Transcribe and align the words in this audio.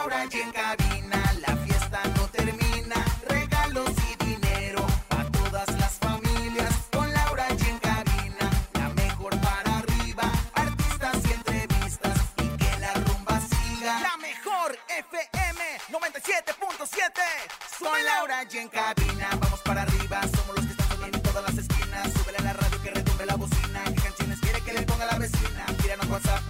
Laura 0.00 0.24
y 0.32 0.40
en 0.40 0.50
cabina, 0.50 1.34
la 1.46 1.56
fiesta 1.58 2.00
no 2.16 2.26
termina. 2.28 3.04
Regalos 3.28 3.90
y 4.10 4.24
dinero 4.24 4.86
a 5.10 5.24
todas 5.24 5.68
las 5.78 5.92
familias. 5.98 6.72
Con 6.90 7.12
Laura 7.12 7.46
y 7.50 7.68
en 7.68 7.78
cabina, 7.80 8.50
la 8.72 8.88
mejor 8.94 9.38
para 9.42 9.76
arriba. 9.76 10.32
Artistas 10.54 11.18
y 11.28 11.32
entrevistas 11.34 12.18
y 12.38 12.48
que 12.48 12.78
la 12.80 12.94
rumba 12.94 13.40
siga. 13.40 14.00
La 14.00 14.16
mejor 14.16 14.78
FM 14.88 15.60
97.7. 15.90 17.20
Con 17.78 18.02
Laura 18.02 18.42
y 18.50 18.56
en 18.56 18.68
cabina, 18.68 19.28
vamos 19.38 19.60
para 19.60 19.82
arriba. 19.82 20.22
Somos 20.34 20.56
los 20.56 20.64
que 20.64 20.72
están 20.72 20.88
sonando 20.88 21.18
en 21.18 21.22
todas 21.22 21.44
las 21.44 21.58
esquinas. 21.58 22.10
Súbele 22.14 22.38
a 22.38 22.42
la 22.42 22.52
radio 22.54 22.82
que 22.82 22.90
retumbe 22.90 23.26
la 23.26 23.36
bocina. 23.36 23.84
¿Qué 23.84 24.00
canciones 24.00 24.40
quiere 24.40 24.62
que 24.62 24.72
le 24.72 24.82
ponga 24.82 25.04
la 25.04 25.18
vecina? 25.18 25.66
Tíranos 25.82 26.06
WhatsApp 26.08 26.49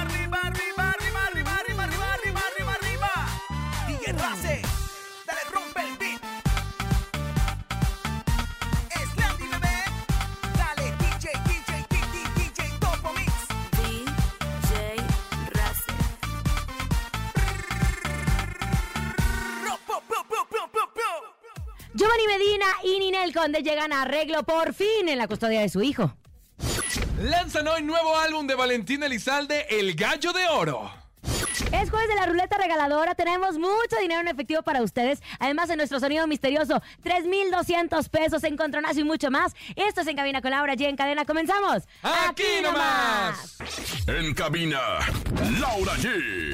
Y 22.83 22.99
Ninel 22.99 23.33
Conde 23.33 23.61
llegan 23.61 23.93
a 23.93 24.03
arreglo 24.03 24.43
por 24.43 24.73
fin 24.73 25.07
en 25.07 25.17
la 25.17 25.27
custodia 25.27 25.61
de 25.61 25.69
su 25.69 25.81
hijo. 25.81 26.13
Lanzan 27.19 27.67
hoy 27.67 27.83
nuevo 27.83 28.17
álbum 28.17 28.47
de 28.47 28.55
Valentín 28.55 29.03
Elizalde, 29.03 29.67
El 29.69 29.93
Gallo 29.95 30.33
de 30.33 30.47
Oro. 30.47 30.91
Es 31.71 31.89
jueves 31.89 32.09
de 32.09 32.15
la 32.15 32.25
ruleta 32.25 32.57
regaladora. 32.57 33.13
Tenemos 33.15 33.57
mucho 33.57 33.95
dinero 34.01 34.21
en 34.21 34.27
efectivo 34.27 34.63
para 34.63 34.81
ustedes. 34.81 35.21
Además, 35.39 35.69
en 35.69 35.77
nuestro 35.77 35.99
sonido 35.99 36.25
misterioso, 36.27 36.81
3,200 37.03 38.09
pesos, 38.09 38.43
encontronazo 38.43 38.99
y 38.99 39.03
mucho 39.03 39.29
más. 39.29 39.53
Esto 39.75 40.01
es 40.01 40.07
En 40.07 40.15
Cabina 40.15 40.41
con 40.41 40.51
Laura 40.51 40.73
G. 40.73 40.87
En 40.87 40.95
cadena, 40.95 41.25
comenzamos. 41.25 41.83
¡Aquí 42.01 42.61
nomás! 42.63 43.57
En 44.07 44.33
cabina, 44.33 44.79
Laura 45.59 45.93
G. 45.93 46.03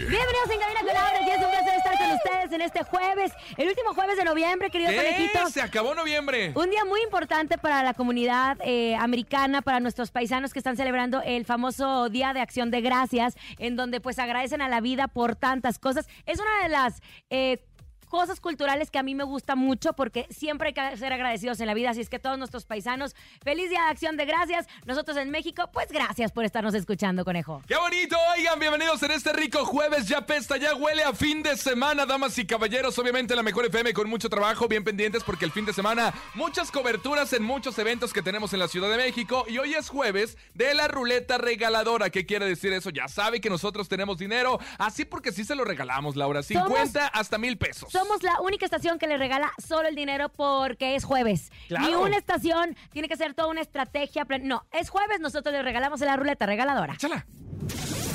Bienvenidos 0.09 0.50
en 0.51 0.59
Cabina 0.59 0.79
con 0.81 0.94
Laura 0.94 1.19
G. 1.22 1.29
Es 1.29 1.46
un 1.46 1.51
placer 1.51 1.77
ustedes 2.23 2.51
en 2.51 2.61
este 2.61 2.83
jueves, 2.83 3.31
el 3.57 3.67
último 3.67 3.94
jueves 3.94 4.17
de 4.17 4.23
noviembre, 4.23 4.69
querido 4.69 4.91
¿Qué? 4.91 4.97
conejito. 4.97 5.50
Se 5.50 5.61
acabó 5.61 5.95
noviembre. 5.95 6.51
Un 6.55 6.69
día 6.69 6.85
muy 6.85 7.01
importante 7.01 7.57
para 7.57 7.83
la 7.83 7.94
comunidad 7.94 8.57
eh, 8.63 8.95
americana, 8.95 9.61
para 9.61 9.79
nuestros 9.79 10.11
paisanos 10.11 10.53
que 10.53 10.59
están 10.59 10.78
celebrando 10.78 11.22
el 11.23 11.45
famoso 11.45 12.09
Día 12.09 12.33
de 12.33 12.41
Acción 12.41 12.72
de 12.72 12.81
Gracias, 12.81 13.35
en 13.57 13.75
donde 13.75 14.01
pues 14.01 14.19
agradecen 14.19 14.61
a 14.61 14.69
la 14.69 14.81
vida 14.81 15.07
por 15.07 15.35
tantas 15.35 15.79
cosas. 15.79 16.07
Es 16.25 16.39
una 16.39 16.63
de 16.63 16.69
las 16.69 17.01
eh, 17.29 17.59
cosas 18.07 18.40
culturales 18.40 18.90
que 18.91 19.00
a 19.00 19.03
mí 19.03 19.16
me 19.16 19.23
gusta 19.23 19.56
mucho 19.56 19.94
porque 19.94 20.28
siempre 20.29 20.69
hay 20.69 20.73
que 20.73 20.97
ser 20.97 21.13
agradecidos 21.13 21.59
en 21.59 21.68
la 21.68 21.73
vida. 21.73 21.91
Así 21.91 22.01
es 22.01 22.09
que 22.09 22.19
todos 22.19 22.38
nuestros 22.38 22.66
paisanos, 22.66 23.16
feliz 23.44 23.69
Día 23.69 23.84
de 23.84 23.90
Acción 23.90 24.18
de 24.18 24.25
Gracias. 24.25 24.68
Nosotros 24.85 25.18
en 25.18 25.29
México, 25.29 25.69
pues 25.72 25.91
gracias 25.91 26.31
por 26.31 26.46
estarnos 26.46 26.73
escuchando, 26.73 27.25
conejo. 27.25 27.62
¡Qué 27.67 27.75
bonito! 27.75 28.17
Oigan, 28.35 28.59
bienvenidos 28.59 29.01
en 29.03 29.12
este 29.12 29.34
rico 29.34 29.66
jueves. 29.66 30.07
Ya 30.07 30.25
pesta, 30.25 30.57
ya 30.57 30.75
huele 30.75 31.03
a 31.03 31.13
fin 31.13 31.44
de 31.44 31.57
semana, 31.57 32.06
damas 32.06 32.38
y 32.38 32.46
caballeros. 32.46 32.97
Obviamente 33.00 33.35
la 33.35 33.44
mejor 33.44 33.66
FM 33.66 33.94
con 33.94 34.09
mucho 34.09 34.29
trabajo, 34.29 34.67
bien 34.67 34.84
pendientes 34.84 35.23
porque 35.23 35.46
el 35.46 35.51
fin 35.51 35.66
de 35.66 35.73
semana 35.73 36.13
muchas 36.35 36.72
coberturas 36.72 37.34
en 37.34 37.44
muchos 37.44 37.78
eventos 37.79 38.13
que 38.13 38.22
tenemos 38.22 38.53
en 38.53 38.59
la 38.59 38.67
Ciudad 38.67 38.90
de 38.90 38.97
México. 38.97 39.46
Y 39.47 39.57
hoy 39.57 39.73
es 39.73 39.90
jueves 39.90 40.38
de 40.53 40.73
la 40.73 40.88
ruleta 40.88 41.38
regaladora. 41.38 42.09
¿Qué 42.09 42.25
quiere 42.25 42.46
decir 42.46 42.73
eso? 42.73 42.90
Ya 42.90 43.07
sabe 43.07 43.41
que 43.41 43.50
nosotros 43.50 43.90
tenemos 43.90 44.17
dinero. 44.17 44.59
Así 44.78 45.06
porque 45.06 45.31
sí 45.31 45.44
se 45.44 45.56
lo 45.56 45.63
regalamos, 45.66 46.16
Laura. 46.16 46.44
50 46.44 47.07
hasta 47.07 47.38
mil 47.38 47.57
pesos. 47.57 47.91
Somos 47.97 48.22
la 48.22 48.40
única 48.41 48.63
estación 48.63 49.00
que 49.00 49.08
le 49.08 49.18
regala 49.18 49.52
solo 49.58 49.88
el 49.88 49.96
dinero 49.96 50.30
porque 50.30 50.94
es 50.94 51.03
jueves. 51.03 51.52
Claro. 51.68 51.88
Ni 51.88 51.96
una 51.96 52.16
estación 52.16 52.75
tiene 52.91 53.08
que 53.08 53.18
ser 53.18 53.34
toda 53.34 53.47
una 53.47 53.62
estrategia. 53.62 54.24
No, 54.44 54.68
es 54.72 54.91
jueves, 54.91 55.19
nosotros 55.19 55.52
le 55.52 55.63
regalamos 55.63 56.00
en 56.02 56.08
la 56.08 56.16
ruleta 56.16 56.46
regaladora. 56.46 56.94
Échala. 56.94 57.25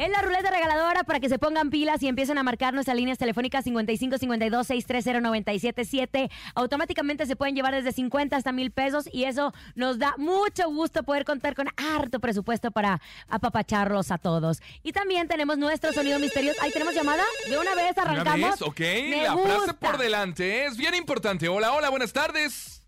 Es 0.00 0.08
la 0.08 0.22
ruleta 0.22 0.50
regaladora 0.50 1.04
para 1.04 1.20
que 1.20 1.28
se 1.28 1.38
pongan 1.38 1.68
pilas 1.68 2.02
y 2.02 2.08
empiecen 2.08 2.38
a 2.38 2.42
marcar 2.42 2.72
nuestras 2.72 2.96
líneas 2.96 3.18
telefónicas 3.18 3.64
55 3.64 4.16
52 4.16 4.66
630 4.66 5.20
977. 5.20 6.30
Automáticamente 6.54 7.26
se 7.26 7.36
pueden 7.36 7.54
llevar 7.54 7.74
desde 7.74 7.92
50 7.92 8.34
hasta 8.34 8.50
mil 8.50 8.70
pesos 8.70 9.06
y 9.12 9.24
eso 9.24 9.52
nos 9.74 9.98
da 9.98 10.14
mucho 10.16 10.70
gusto 10.70 11.02
poder 11.02 11.26
contar 11.26 11.54
con 11.54 11.68
harto 11.76 12.18
presupuesto 12.18 12.70
para 12.70 12.98
apapacharlos 13.28 14.10
a 14.10 14.16
todos. 14.16 14.62
Y 14.82 14.92
también 14.92 15.28
tenemos 15.28 15.58
nuestro 15.58 15.92
sonido 15.92 16.18
misterioso. 16.18 16.58
Ahí 16.62 16.70
tenemos 16.70 16.94
llamada. 16.94 17.22
De 17.50 17.58
una 17.58 17.74
vez 17.74 17.92
¿Una 17.92 18.02
arrancamos. 18.10 18.50
vez? 18.52 18.62
Ok, 18.62 18.80
Me 18.80 19.22
la 19.24 19.36
frase 19.36 19.54
gusta. 19.58 19.72
por 19.74 19.98
delante 19.98 20.64
es 20.64 20.78
bien 20.78 20.94
importante. 20.94 21.46
Hola, 21.46 21.74
hola, 21.74 21.90
buenas 21.90 22.14
tardes. 22.14 22.82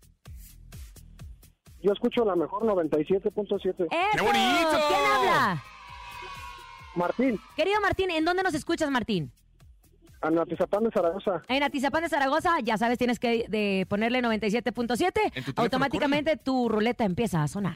Yo 1.79 1.91
escucho 1.93 2.25
la 2.25 2.35
mejor 2.35 2.63
97.7. 2.63 3.87
¡Eso! 4.15 4.23
bonito! 4.23 4.87
¿Quién 4.87 5.11
habla? 5.11 5.63
Martín, 6.95 7.39
Querido 7.55 7.81
Martín, 7.81 8.11
¿en 8.11 8.25
dónde 8.25 8.43
nos 8.43 8.53
escuchas, 8.53 8.89
Martín? 8.91 9.31
Anatizapán 10.21 10.83
de 10.85 10.91
Zaragoza. 10.91 11.41
En 11.49 11.63
Atizapán 11.63 12.03
de 12.03 12.09
Zaragoza, 12.09 12.59
ya 12.63 12.77
sabes, 12.77 12.97
tienes 12.97 13.19
que 13.19 13.45
de 13.49 13.85
ponerle 13.89 14.21
97.7. 14.21 14.61
En 14.71 14.71
tu 14.71 14.93
teléfono, 14.93 15.53
Automáticamente 15.57 16.37
tu 16.37 16.69
ruleta 16.69 17.03
empieza 17.03 17.43
a 17.43 17.47
sonar. 17.47 17.75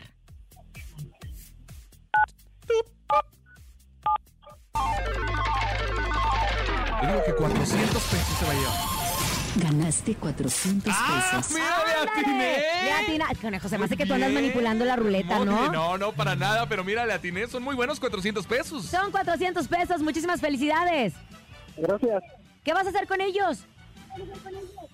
Yo 7.01 7.07
digo 7.07 7.23
que 7.25 7.33
400 7.33 8.03
pesos 8.03 8.37
se 8.39 8.45
va 8.45 8.51
a 8.51 8.55
llevar. 8.55 8.96
Ganaste 9.61 10.15
400 10.15 10.93
¡Ah, 10.95 11.31
pesos. 11.41 11.53
mira, 11.53 11.65
le 11.85 12.09
atiné! 12.21 12.57
Le 12.83 12.91
atina. 12.91 13.25
Conejo, 13.41 13.67
se 13.69 13.77
me 13.77 13.85
hace 13.85 13.97
que 13.97 14.05
tú 14.05 14.13
andas 14.13 14.31
manipulando 14.31 14.85
la 14.85 14.95
ruleta, 14.95 15.39
¿no? 15.39 15.71
No, 15.71 15.97
no, 15.97 16.11
para 16.13 16.35
nada, 16.35 16.67
pero 16.69 16.83
mira, 16.83 17.05
le 17.05 17.13
atiné, 17.13 17.47
son 17.47 17.63
muy 17.63 17.75
buenos 17.75 17.99
400 17.99 18.45
pesos. 18.45 18.85
Son 18.85 19.11
400 19.11 19.67
pesos, 19.67 20.01
muchísimas 20.01 20.39
felicidades. 20.41 21.13
Gracias. 21.75 22.23
¿Qué 22.63 22.73
vas 22.73 22.85
a 22.85 22.89
hacer 22.89 23.07
con 23.07 23.19
ellos? 23.21 23.59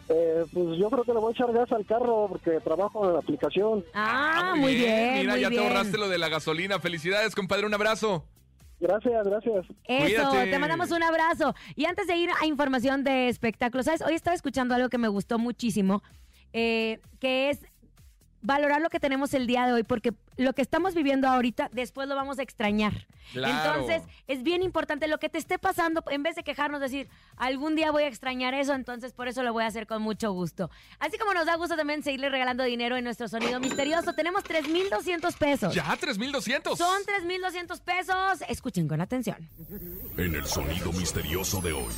Eh, 0.10 0.45
pues 0.54 0.77
yo 0.77 0.89
creo 0.89 1.04
que 1.04 1.13
le 1.13 1.19
voy 1.19 1.31
a 1.33 1.36
echar 1.36 1.51
gas 1.54 1.71
al 1.71 1.86
carro 1.86 2.27
porque 2.30 2.60
trabajo 2.62 3.06
en 3.07 3.13
la 3.13 3.19
aplicación. 3.19 3.83
Ah, 3.94 4.54
muy 4.57 4.75
bien, 4.75 5.19
Mira, 5.19 5.33
muy 5.33 5.42
ya 5.42 5.50
bien. 5.50 5.62
te 5.62 5.68
ahorraste 5.68 5.98
lo 5.98 6.10
de 6.10 6.18
la 6.18 6.30
gasolina. 6.30 6.80
Felicidades, 6.80 7.33
compadre, 7.36 7.65
un 7.65 7.74
abrazo. 7.74 8.25
Gracias, 8.83 9.25
gracias. 9.25 9.65
Eso, 9.85 10.30
Cuídate. 10.30 10.51
te 10.51 10.59
mandamos 10.59 10.91
un 10.91 11.01
abrazo. 11.03 11.56
Y 11.74 11.85
antes 11.85 12.06
de 12.06 12.18
ir 12.18 12.30
a 12.41 12.45
información 12.45 13.06
de 13.06 13.30
espectáculos, 13.30 13.85
¿sabes? 13.85 14.01
Hoy 14.01 14.13
estaba 14.13 14.35
escuchando 14.35 14.75
algo 14.75 14.89
que 14.89 14.97
me 14.97 15.07
gustó 15.07 15.39
muchísimo, 15.39 16.03
eh, 16.51 17.00
que 17.21 17.50
es 17.50 17.65
valorar 18.43 18.81
lo 18.81 18.89
que 18.89 18.99
tenemos 18.99 19.33
el 19.33 19.47
día 19.47 19.65
de 19.65 19.73
hoy, 19.73 19.83
porque 19.83 20.13
lo 20.37 20.53
que 20.53 20.61
estamos 20.61 20.93
viviendo 20.93 21.27
ahorita, 21.27 21.69
después 21.71 22.07
lo 22.07 22.15
vamos 22.15 22.37
a 22.37 22.43
extrañar. 22.43 23.07
Claro. 23.31 23.79
Entonces, 23.79 24.03
es 24.27 24.43
bien 24.43 24.61
importante 24.61 25.07
lo 25.07 25.17
que 25.17 25.29
te 25.29 25.37
esté 25.37 25.57
pasando, 25.57 26.03
en 26.09 26.21
vez 26.21 26.35
de 26.35 26.43
quejarnos, 26.43 26.81
decir, 26.81 27.09
algún 27.37 27.75
día 27.75 27.89
voy 27.89 28.03
a 28.03 28.07
extrañar 28.07 28.53
eso, 28.53 28.73
entonces 28.73 29.13
por 29.13 29.27
eso 29.27 29.41
lo 29.43 29.53
voy 29.53 29.63
a 29.63 29.67
hacer 29.67 29.87
con 29.87 30.01
mucho 30.01 30.31
gusto. 30.33 30.69
Así 30.99 31.17
como 31.17 31.33
nos 31.33 31.45
da 31.45 31.55
gusto 31.55 31.75
también 31.75 32.03
seguirle 32.03 32.29
regalando 32.29 32.63
dinero 32.63 32.97
en 32.97 33.05
nuestro 33.05 33.27
sonido 33.27 33.59
misterioso, 33.59 34.13
tenemos 34.13 34.43
3,200 34.43 35.35
pesos. 35.37 35.73
Ya, 35.73 35.95
3200. 35.95 36.77
Son 36.77 37.03
3,200 37.05 37.79
pesos. 37.79 38.43
Escuchen 38.49 38.87
con 38.87 39.01
atención. 39.01 39.49
En 40.17 40.35
el 40.35 40.45
sonido 40.45 40.91
misterioso 40.91 41.61
de 41.61 41.73
hoy. 41.73 41.93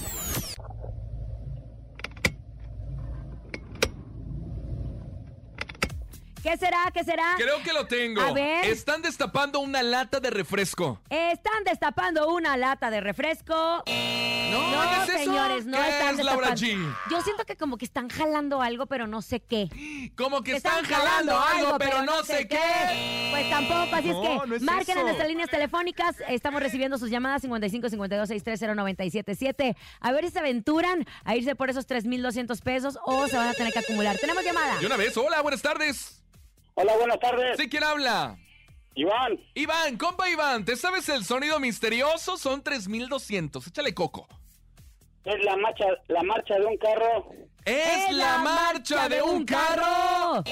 ¿Qué 6.46 6.58
será? 6.58 6.92
¿Qué 6.94 7.04
será? 7.04 7.34
Creo 7.38 7.64
que 7.64 7.74
lo 7.74 7.88
tengo. 7.88 8.22
A 8.22 8.32
ver. 8.32 8.66
Están 8.66 9.02
destapando 9.02 9.60
una 9.62 9.82
lata 9.82 10.20
de 10.20 10.30
refresco. 10.30 11.02
Están 11.10 11.64
destapando 11.64 12.32
una 12.32 12.56
lata 12.56 12.92
de 12.92 13.02
refresco. 13.02 13.56
No, 13.88 14.72
No, 14.72 14.90
¿qué 14.92 14.96
es 14.98 15.10
eso? 15.10 15.32
señores, 15.32 15.66
no 15.66 15.76
¿Qué 15.82 15.90
están 15.90 16.20
es, 16.20 16.24
Laura 16.24 16.52
destapando. 16.52 16.88
G? 16.88 16.96
Yo 17.10 17.22
siento 17.24 17.46
que 17.46 17.56
como 17.58 17.80
que 17.80 17.86
están 17.86 18.10
jalando 18.10 18.62
algo, 18.62 18.86
pero 18.86 19.08
no 19.08 19.24
sé 19.24 19.40
qué. 19.40 20.12
Como 20.16 20.44
que 20.44 20.56
están, 20.58 20.86
jalando 20.86 21.36
algo, 21.36 21.80
pero 21.80 22.04
no 22.04 22.24
sé 22.24 22.48
qué. 22.48 22.60
Pues 23.32 23.50
tampoco, 23.50 23.96
así 23.96 24.10
No, 24.10 24.24
es 24.24 24.42
que 24.44 24.48
no 24.48 24.56
es 24.58 24.62
marquen 24.62 24.92
eso. 24.92 25.00
en 25.00 25.06
nuestras 25.08 25.28
líneas 25.28 25.50
telefónicas. 25.50 26.16
Estamos 26.30 26.62
recibiendo 26.62 27.00
sus 27.00 27.10
llamadas 27.10 27.42
55 27.42 27.90
52 27.90 28.28
630 28.28 28.76
977. 28.76 29.76
A 30.00 30.12
ver 30.12 30.26
si 30.26 30.30
se 30.30 30.38
aventuran 30.38 31.08
a 31.24 31.36
irse 31.36 31.56
por 31.56 31.72
esos 31.72 31.88
3,200 31.88 32.62
pesos 32.62 33.00
o 33.04 33.28
se 33.28 33.36
van 33.36 33.48
a 33.48 33.54
tener 33.56 33.74
que 33.74 33.80
acumular. 33.80 34.16
Tenemos 34.20 34.44
llamada. 34.46 34.78
Y 34.80 34.86
una 34.86 34.96
vez, 34.96 35.18
hola, 35.18 35.42
buenas 35.42 35.64
tardes. 35.64 36.22
Hola, 36.78 36.98
buenas 36.98 37.20
tardes. 37.22 37.58
¿Sí 37.58 37.70
quién 37.70 37.86
habla? 37.86 38.38
Iván, 38.96 39.40
Iván, 39.54 39.98
compa 39.98 40.30
Iván, 40.30 40.66
¿te 40.66 40.76
sabes 40.76 41.08
el 41.08 41.24
sonido 41.24 41.58
misterioso? 41.60 42.38
Son 42.38 42.62
3200. 42.62 43.68
Échale 43.68 43.94
coco. 43.94 44.28
es 45.24 45.44
la 45.46 45.56
marcha, 45.56 45.86
la 46.10 46.22
marcha 46.24 46.56
de 46.56 46.66
un 46.66 46.78
carro. 46.78 47.32
Es, 47.64 48.12
la, 48.12 48.40
marcha 48.40 49.08
de 49.08 49.22
un 49.22 49.46
carro. 49.46 50.44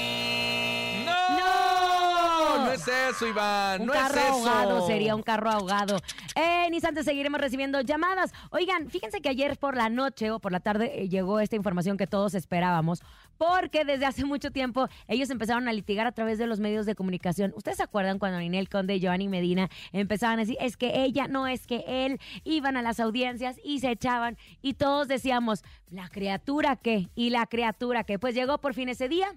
Es 2.73 2.87
eso, 2.87 3.27
Iván. 3.27 3.81
Un 3.81 3.87
no 3.87 3.93
carro 3.93 4.15
es 4.15 4.21
eso. 4.21 4.33
ahogado 4.33 4.87
sería 4.87 5.15
un 5.15 5.21
carro 5.21 5.51
ahogado. 5.51 5.97
Eh, 6.35 6.63
instantes 6.73 7.05
seguiremos 7.05 7.39
recibiendo 7.39 7.79
llamadas. 7.81 8.33
Oigan, 8.49 8.89
fíjense 8.89 9.21
que 9.21 9.29
ayer 9.29 9.57
por 9.57 9.77
la 9.77 9.89
noche 9.89 10.31
o 10.31 10.39
por 10.39 10.51
la 10.51 10.59
tarde 10.59 11.03
eh, 11.03 11.09
llegó 11.09 11.39
esta 11.39 11.55
información 11.55 11.97
que 11.97 12.07
todos 12.07 12.33
esperábamos, 12.33 13.01
porque 13.37 13.85
desde 13.85 14.05
hace 14.05 14.25
mucho 14.25 14.51
tiempo 14.51 14.87
ellos 15.07 15.29
empezaron 15.29 15.67
a 15.67 15.73
litigar 15.73 16.07
a 16.07 16.11
través 16.11 16.37
de 16.37 16.47
los 16.47 16.59
medios 16.59 16.85
de 16.85 16.95
comunicación. 16.95 17.53
¿Ustedes 17.55 17.77
se 17.77 17.83
acuerdan 17.83 18.19
cuando 18.19 18.39
Ninel 18.39 18.69
Conde 18.69 18.95
y 18.95 18.99
Giovanni 18.99 19.27
Medina 19.27 19.69
empezaban 19.91 20.39
a 20.39 20.41
decir, 20.41 20.57
es 20.59 20.77
que 20.77 21.03
ella, 21.03 21.27
no 21.27 21.47
es 21.47 21.67
que 21.67 21.83
él, 21.87 22.19
iban 22.43 22.75
a 22.75 22.81
las 22.81 22.99
audiencias 22.99 23.57
y 23.63 23.79
se 23.79 23.91
echaban 23.91 24.37
y 24.61 24.73
todos 24.73 25.07
decíamos, 25.07 25.63
la 25.89 26.09
criatura 26.09 26.75
qué 26.75 27.09
y 27.15 27.29
la 27.29 27.45
criatura 27.45 28.03
qué? 28.03 28.17
Pues 28.17 28.35
llegó 28.35 28.57
por 28.57 28.73
fin 28.73 28.89
ese 28.89 29.07
día 29.07 29.33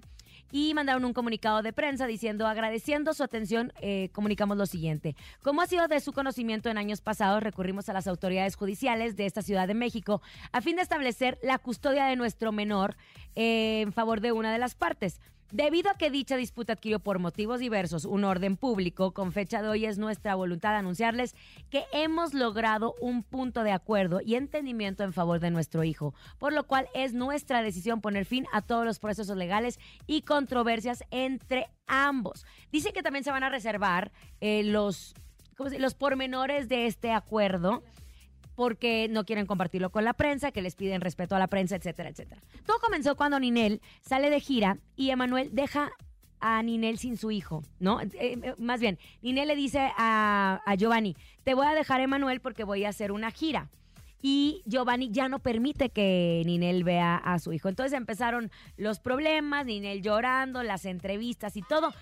y 0.51 0.73
mandaron 0.73 1.05
un 1.05 1.13
comunicado 1.13 1.61
de 1.61 1.73
prensa 1.73 2.07
diciendo, 2.07 2.47
agradeciendo 2.47 3.13
su 3.13 3.23
atención, 3.23 3.73
eh, 3.81 4.09
comunicamos 4.13 4.57
lo 4.57 4.65
siguiente. 4.65 5.15
Como 5.41 5.61
ha 5.61 5.67
sido 5.67 5.87
de 5.87 5.99
su 5.99 6.13
conocimiento 6.13 6.69
en 6.69 6.77
años 6.77 7.01
pasados, 7.01 7.43
recurrimos 7.43 7.89
a 7.89 7.93
las 7.93 8.07
autoridades 8.07 8.55
judiciales 8.55 9.15
de 9.15 9.25
esta 9.25 9.41
Ciudad 9.41 9.67
de 9.67 9.73
México 9.73 10.21
a 10.51 10.61
fin 10.61 10.75
de 10.75 10.81
establecer 10.81 11.37
la 11.41 11.57
custodia 11.57 12.05
de 12.05 12.15
nuestro 12.15 12.51
menor 12.51 12.95
eh, 13.35 13.81
en 13.81 13.93
favor 13.93 14.21
de 14.21 14.31
una 14.31 14.51
de 14.51 14.59
las 14.59 14.75
partes. 14.75 15.19
Debido 15.51 15.89
a 15.89 15.93
que 15.97 16.11
dicha 16.11 16.35
disputa 16.35 16.73
adquirió 16.73 16.99
por 16.99 17.19
motivos 17.19 17.61
diversos 17.61 18.03
un 18.03 18.25
orden 18.25 18.57
público, 18.57 19.13
con 19.13 19.31
fecha 19.31 19.61
de 19.61 19.69
hoy 19.69 19.85
es 19.85 19.97
nuestra 19.97 20.35
voluntad 20.35 20.75
anunciarles 20.75 21.35
que 21.69 21.85
hemos 21.93 22.33
logrado 22.33 22.95
un 22.99 23.23
punto 23.23 23.63
de 23.63 23.71
acuerdo 23.71 24.19
y 24.19 24.35
entendimiento 24.35 25.05
en 25.05 25.13
favor 25.13 25.39
de 25.39 25.49
nuestro 25.49 25.85
hijo, 25.85 26.13
por 26.37 26.51
lo 26.51 26.65
cual 26.67 26.89
es 26.93 27.13
nuestra 27.13 27.61
decisión 27.61 28.01
poner 28.01 28.25
fin 28.25 28.45
a 28.51 28.61
todos 28.61 28.83
los 28.85 28.99
procesos 28.99 29.37
legales 29.37 29.79
y 30.05 30.23
controversias 30.23 31.03
entre 31.11 31.67
ambos. 31.87 32.45
Dicen 32.73 32.91
que 32.91 33.01
también 33.03 33.23
se 33.23 33.31
van 33.31 33.43
a 33.43 33.49
reservar 33.49 34.11
eh, 34.41 34.63
los, 34.63 35.15
¿cómo 35.55 35.69
se- 35.69 35.79
los 35.79 35.93
pormenores 35.95 36.67
de 36.67 36.87
este 36.87 37.13
acuerdo 37.13 37.83
porque 38.57 39.07
no 39.07 39.23
quieren 39.23 39.45
compartirlo 39.45 39.91
con 39.91 40.03
la 40.03 40.13
prensa, 40.13 40.51
que 40.51 40.63
les 40.63 40.73
piden 40.73 40.99
respeto 40.99 41.35
a 41.35 41.39
la 41.39 41.45
prensa, 41.45 41.75
etcétera, 41.75 42.09
etcétera. 42.09 42.41
Todo 42.65 42.79
comenzó 42.79 43.15
cuando 43.15 43.39
Ninel 43.39 43.81
sale 44.01 44.31
de 44.31 44.39
gira 44.39 44.79
y 44.95 45.11
Emanuel 45.11 45.51
deja 45.53 45.91
a 46.39 46.63
Ninel 46.63 46.97
sin 46.97 47.17
su 47.17 47.29
hijo, 47.29 47.61
¿no? 47.79 48.01
Eh, 48.01 48.09
eh, 48.19 48.55
más 48.57 48.79
bien, 48.79 48.97
Ninel 49.21 49.49
le 49.49 49.55
dice 49.55 49.91
a, 49.95 50.59
Giovanni, 50.75 51.15
te 51.43 51.53
voy 51.53 51.67
a 51.67 51.75
dejar 51.75 51.99
a 51.99 52.05
Emanuel 52.05 52.41
porque 52.41 52.63
voy 52.63 52.83
a 52.83 52.89
hacer 52.89 53.11
una 53.11 53.29
gira. 53.29 53.69
Y 54.23 54.63
Giovanni 54.65 55.11
ya 55.11 55.29
no 55.29 55.37
permite 55.37 55.89
que 55.91 56.41
Ninel 56.43 56.83
vea 56.83 57.15
a 57.15 57.37
su 57.37 57.53
hijo. 57.53 57.69
Entonces 57.69 57.95
empezaron 57.95 58.49
los 58.75 58.99
problemas, 58.99 59.67
Ninel 59.67 60.01
llorando, 60.01 60.63
las 60.63 60.85
entrevistas 60.85 61.55
y 61.57 61.61
todo. 61.61 61.93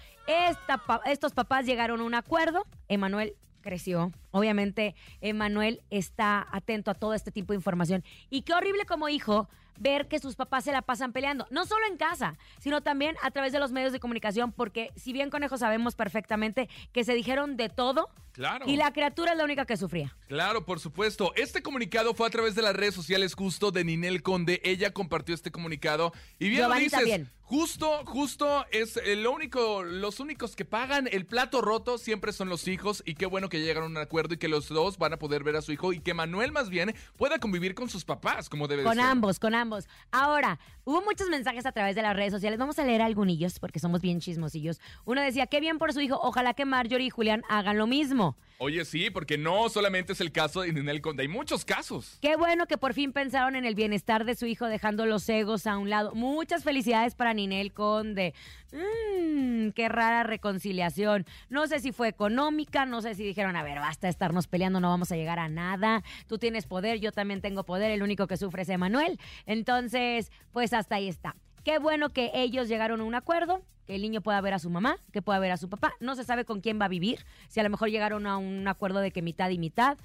Estos 1.06 1.34
papás 1.34 1.66
llegaron 1.66 2.00
a 2.00 2.04
un 2.06 2.16
acuerdo. 2.16 2.66
Emanuel 2.88 3.36
creció. 3.60 4.14
Obviamente, 4.36 4.96
Emanuel 5.22 5.82
está 5.90 6.46
atento 6.52 6.92
a 6.92 6.94
todo 6.94 7.14
este 7.14 7.32
tipo 7.32 7.54
de 7.54 7.58
información. 7.58 8.04
Y 8.30 8.42
qué 8.42 8.54
horrible 8.54 8.86
como 8.86 9.08
hijo 9.08 9.48
ver 9.78 10.10
que 10.10 10.20
sus 10.20 10.36
papás 10.36 10.66
se 10.66 10.74
la 10.74 10.82
pasan 10.82 11.14
peleando, 11.14 11.48
no 11.52 11.66
solo 11.66 11.86
en 11.90 11.96
casa, 11.98 12.38
sino 12.60 12.82
también 12.82 13.16
a 13.22 13.32
través 13.32 13.54
de 13.54 13.60
los 13.60 13.72
medios 13.72 13.94
de 13.94 14.00
comunicación, 14.02 14.52
porque 14.52 14.92
si 14.98 15.14
bien 15.14 15.30
conejo 15.30 15.58
sabemos 15.58 15.96
perfectamente 15.96 16.70
que 16.92 17.04
se 17.06 17.14
dijeron 17.14 17.56
de 17.58 17.70
todo 17.70 18.10
Claro. 18.32 18.66
y 18.68 18.76
la 18.78 18.92
criatura 18.92 19.32
es 19.32 19.38
la 19.38 19.44
única 19.46 19.66
que 19.66 19.78
sufría. 19.78 20.16
Claro, 20.28 20.66
por 20.66 20.80
supuesto. 20.82 21.34
Este 21.36 21.62
comunicado 21.62 22.14
fue 22.14 22.28
a 22.28 22.30
través 22.30 22.56
de 22.56 22.62
las 22.62 22.74
redes 22.76 22.94
sociales 22.96 23.34
justo 23.34 23.72
de 23.72 23.84
Ninel 23.86 24.22
Conde. 24.24 24.60
Ella 24.64 24.92
compartió 24.92 25.34
este 25.36 25.52
comunicado. 25.52 26.12
Y 26.40 26.50
bien 26.50 26.62
Giovanni 26.64 26.80
lo 26.82 26.84
dices, 26.84 27.00
también. 27.00 27.30
justo, 27.42 28.06
justo 28.06 28.66
es 28.72 28.98
eh, 28.98 29.16
lo 29.16 29.32
único, 29.34 29.84
los 29.84 30.20
únicos 30.20 30.56
que 30.58 30.66
pagan 30.66 31.08
el 31.12 31.26
plato 31.26 31.62
roto 31.62 31.98
siempre 31.98 32.34
son 32.34 32.50
los 32.50 32.68
hijos. 32.68 33.04
Y 33.06 33.16
qué 33.16 33.26
bueno 33.26 33.48
que 33.48 33.62
llegaron 33.62 33.84
a 33.96 34.00
un 34.00 34.06
acuerdo 34.06 34.25
y 34.34 34.38
que 34.38 34.48
los 34.48 34.70
dos 34.70 34.98
van 34.98 35.14
a 35.14 35.18
poder 35.20 35.44
ver 35.44 35.56
a 35.56 35.62
su 35.62 35.72
hijo 35.72 35.94
y 35.94 36.00
que 36.00 36.14
Manuel 36.14 36.52
más 36.52 36.70
bien 36.70 36.96
pueda 37.16 37.38
convivir 37.38 37.76
con 37.76 37.90
sus 37.90 38.06
papás, 38.06 38.50
como 38.50 38.68
debe 38.68 38.82
de 38.82 38.88
Con 38.88 38.96
ser. 38.96 39.06
ambos, 39.06 39.40
con 39.40 39.54
ambos. 39.54 39.88
Ahora, 40.12 40.58
hubo 40.84 41.02
muchos 41.04 41.30
mensajes 41.30 41.66
a 41.66 41.72
través 41.72 41.96
de 41.96 42.02
las 42.02 42.16
redes 42.16 42.32
sociales. 42.32 42.58
Vamos 42.58 42.80
a 42.80 42.86
leer 42.86 43.02
algunos 43.02 43.26
porque 43.60 43.80
somos 43.80 44.02
bien 44.02 44.20
chismosillos. 44.20 44.80
Uno 45.06 45.22
decía, 45.22 45.48
qué 45.48 45.60
bien 45.60 45.78
por 45.78 45.94
su 45.94 46.00
hijo. 46.00 46.20
Ojalá 46.22 46.54
que 46.54 46.66
Marjorie 46.66 47.08
y 47.08 47.10
Julián 47.10 47.44
hagan 47.50 47.78
lo 47.78 47.88
mismo. 47.88 48.38
Oye, 48.58 48.86
sí, 48.86 49.10
porque 49.10 49.38
no 49.38 49.68
solamente 49.68 50.14
es 50.14 50.22
el 50.22 50.32
caso 50.32 50.62
de 50.62 50.72
Ninel 50.72 51.02
Conde, 51.02 51.24
hay 51.24 51.28
muchos 51.28 51.66
casos. 51.66 52.18
Qué 52.22 52.38
bueno 52.38 52.68
que 52.68 52.78
por 52.78 52.94
fin 52.94 53.12
pensaron 53.12 53.56
en 53.58 53.66
el 53.66 53.76
bienestar 53.76 54.24
de 54.24 54.36
su 54.36 54.46
hijo 54.46 54.68
dejando 54.68 55.06
los 55.06 55.28
egos 55.28 55.68
a 55.68 55.78
un 55.78 55.90
lado. 55.90 56.16
Muchas 56.16 56.64
felicidades 56.64 57.16
para 57.16 57.34
Ninel 57.34 57.74
Conde. 57.74 58.34
Mmm, 58.72 59.72
qué 59.72 59.90
rara 59.90 60.24
reconciliación. 60.24 61.26
No 61.50 61.68
sé 61.68 61.80
si 61.80 61.92
fue 61.92 62.08
económica, 62.08 62.86
no 62.86 63.02
sé 63.02 63.16
si 63.16 63.24
dijeron, 63.24 63.58
a 63.58 63.64
ver, 63.64 63.80
basta 63.80 64.08
de 64.08 64.12
estarnos 64.12 64.48
peleando, 64.48 64.80
no 64.80 64.90
vamos 64.90 65.12
a 65.12 65.18
llegar 65.18 65.40
a 65.40 65.50
nada. 65.50 66.02
Tú 66.28 66.38
tienes 66.38 66.66
poder, 66.66 67.00
yo 67.00 67.12
también 67.12 67.42
tengo 67.42 67.66
poder, 67.66 67.92
el 67.92 68.04
único 68.04 68.26
que 68.28 68.38
sufre 68.38 68.62
es 68.62 68.70
Emanuel. 68.70 69.20
Entonces, 69.46 70.32
pues 70.54 70.72
hasta 70.72 70.96
ahí 70.96 71.10
está. 71.10 71.36
Qué 71.66 71.80
bueno 71.80 72.14
que 72.14 72.30
ellos 72.36 72.68
llegaron 72.68 73.02
a 73.02 73.04
un 73.04 73.16
acuerdo, 73.16 73.64
que 73.88 73.96
el 73.96 74.04
niño 74.04 74.22
pueda 74.22 74.40
ver 74.40 74.54
a 74.54 74.60
su 74.60 74.70
mamá, 74.70 75.00
que 75.12 75.24
pueda 75.24 75.40
ver 75.40 75.52
a 75.52 75.58
su 75.58 75.68
papá. 75.68 75.96
No 76.00 76.16
se 76.16 76.24
sabe 76.24 76.46
con 76.46 76.62
quién 76.62 76.80
va 76.80 76.86
a 76.86 76.90
vivir, 76.90 77.26
si 77.48 77.60
a 77.60 77.64
lo 77.64 77.72
mejor 77.72 77.90
llegaron 77.90 78.28
a 78.28 78.38
un 78.38 78.68
acuerdo 78.68 79.00
de 79.00 79.10
que 79.10 79.24
mitad 79.24 79.50
y 79.50 79.58
mitad. 79.58 79.98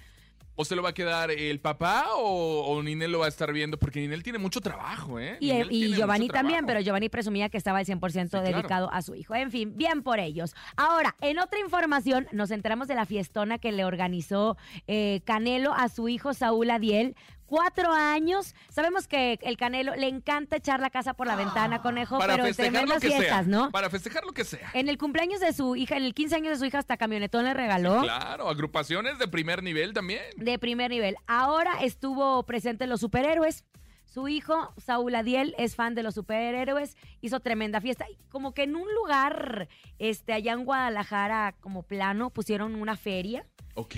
¿O 0.56 0.64
se 0.64 0.74
lo 0.74 0.82
va 0.82 0.90
a 0.90 0.94
quedar 0.94 1.30
el 1.30 1.60
papá 1.60 2.06
o, 2.16 2.62
o 2.66 2.82
Ninel 2.82 3.12
lo 3.12 3.18
va 3.18 3.26
a 3.26 3.28
estar 3.28 3.52
viendo? 3.52 3.78
Porque 3.78 4.00
Ninel 4.00 4.22
tiene 4.22 4.38
mucho 4.38 4.62
trabajo, 4.62 5.20
¿eh? 5.20 5.36
Y, 5.40 5.94
Giovanni 5.94 6.28
también, 6.28 6.64
pero 6.64 6.80
Giovanni 6.80 7.10
presumía 7.10 7.50
que 7.50 7.58
estaba 7.58 7.78
al 7.78 7.86
100% 7.86 8.30
claro. 8.30 8.46
dedicado 8.46 8.90
a 8.90 9.02
su 9.02 9.14
hijo. 9.14 9.34
En 9.34 9.50
fin, 9.50 9.76
bien 9.76 10.02
por 10.02 10.18
ellos. 10.18 10.54
Ahora, 10.76 11.14
en 11.20 11.38
otra 11.38 11.60
información, 11.60 12.26
nos 12.32 12.50
enteramos 12.50 12.88
de 12.88 12.94
la 12.94 13.04
fiestona 13.04 13.58
que 13.58 13.70
le 13.70 13.84
organizó 13.84 14.56
eh, 14.86 15.20
Canelo 15.24 15.74
a 15.74 15.90
su 15.90 16.08
hijo 16.08 16.32
Saúl 16.32 16.70
Adiel. 16.70 17.16
Cuatro 17.50 17.92
años. 17.92 18.54
Sabemos 18.68 19.08
que 19.08 19.36
el 19.42 19.56
Canelo 19.56 19.96
le 19.96 20.06
encanta 20.06 20.54
echar 20.54 20.78
la 20.78 20.88
casa 20.88 21.14
por 21.14 21.26
la 21.26 21.34
ventana, 21.34 21.82
conejo, 21.82 22.16
Para 22.16 22.34
pero 22.34 22.46
en 22.46 22.54
tremendas 22.54 23.00
que 23.00 23.08
fiestas, 23.08 23.26
sea. 23.28 23.42
¿no? 23.42 23.72
Para 23.72 23.90
festejar 23.90 24.24
lo 24.24 24.30
que 24.32 24.44
sea. 24.44 24.70
En 24.72 24.88
el 24.88 24.96
cumpleaños 24.98 25.40
de 25.40 25.52
su 25.52 25.74
hija, 25.74 25.96
en 25.96 26.04
el 26.04 26.14
15 26.14 26.36
años 26.36 26.50
de 26.52 26.58
su 26.60 26.64
hija, 26.64 26.78
hasta 26.78 26.96
camionetón 26.96 27.44
le 27.44 27.52
regaló. 27.52 28.02
Claro, 28.02 28.48
agrupaciones 28.48 29.18
de 29.18 29.26
primer 29.26 29.64
nivel 29.64 29.92
también. 29.92 30.22
de 30.36 30.58
primer 30.60 30.92
nivel. 30.92 31.16
Ahora 31.26 31.72
estuvo 31.82 32.40
presente 32.44 32.84
en 32.84 32.90
los 32.90 33.00
superhéroes. 33.00 33.64
Su 34.04 34.28
hijo, 34.28 34.72
Saúl 34.76 35.16
Adiel, 35.16 35.56
es 35.58 35.74
fan 35.74 35.96
de 35.96 36.04
los 36.04 36.14
superhéroes, 36.14 36.96
hizo 37.20 37.40
tremenda 37.40 37.80
fiesta. 37.80 38.06
Como 38.28 38.54
que 38.54 38.62
en 38.62 38.76
un 38.76 38.92
lugar, 38.94 39.68
este, 39.98 40.32
allá 40.34 40.52
en 40.52 40.64
Guadalajara, 40.64 41.56
como 41.60 41.82
plano, 41.82 42.30
pusieron 42.30 42.76
una 42.76 42.96
feria 42.96 43.44
Ok. 43.74 43.96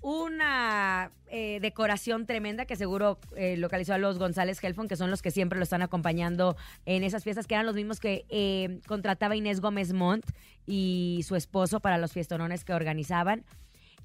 una 0.00 1.10
eh, 1.28 1.58
decoración 1.60 2.26
tremenda 2.26 2.64
que 2.64 2.76
seguro 2.76 3.18
eh, 3.36 3.56
localizó 3.56 3.94
a 3.94 3.98
los 3.98 4.18
González 4.18 4.62
Helfon, 4.62 4.88
que 4.88 4.96
son 4.96 5.10
los 5.10 5.22
que 5.22 5.30
siempre 5.30 5.58
lo 5.58 5.62
están 5.62 5.82
acompañando 5.82 6.56
en 6.86 7.04
esas 7.04 7.24
fiestas, 7.24 7.46
que 7.46 7.54
eran 7.54 7.66
los 7.66 7.74
mismos 7.74 8.00
que 8.00 8.24
eh, 8.28 8.80
contrataba 8.86 9.36
Inés 9.36 9.60
Gómez 9.60 9.92
Montt 9.92 10.24
y 10.66 11.20
su 11.26 11.36
esposo 11.36 11.80
para 11.80 11.98
los 11.98 12.12
fiestonones 12.12 12.64
que 12.64 12.74
organizaban. 12.74 13.44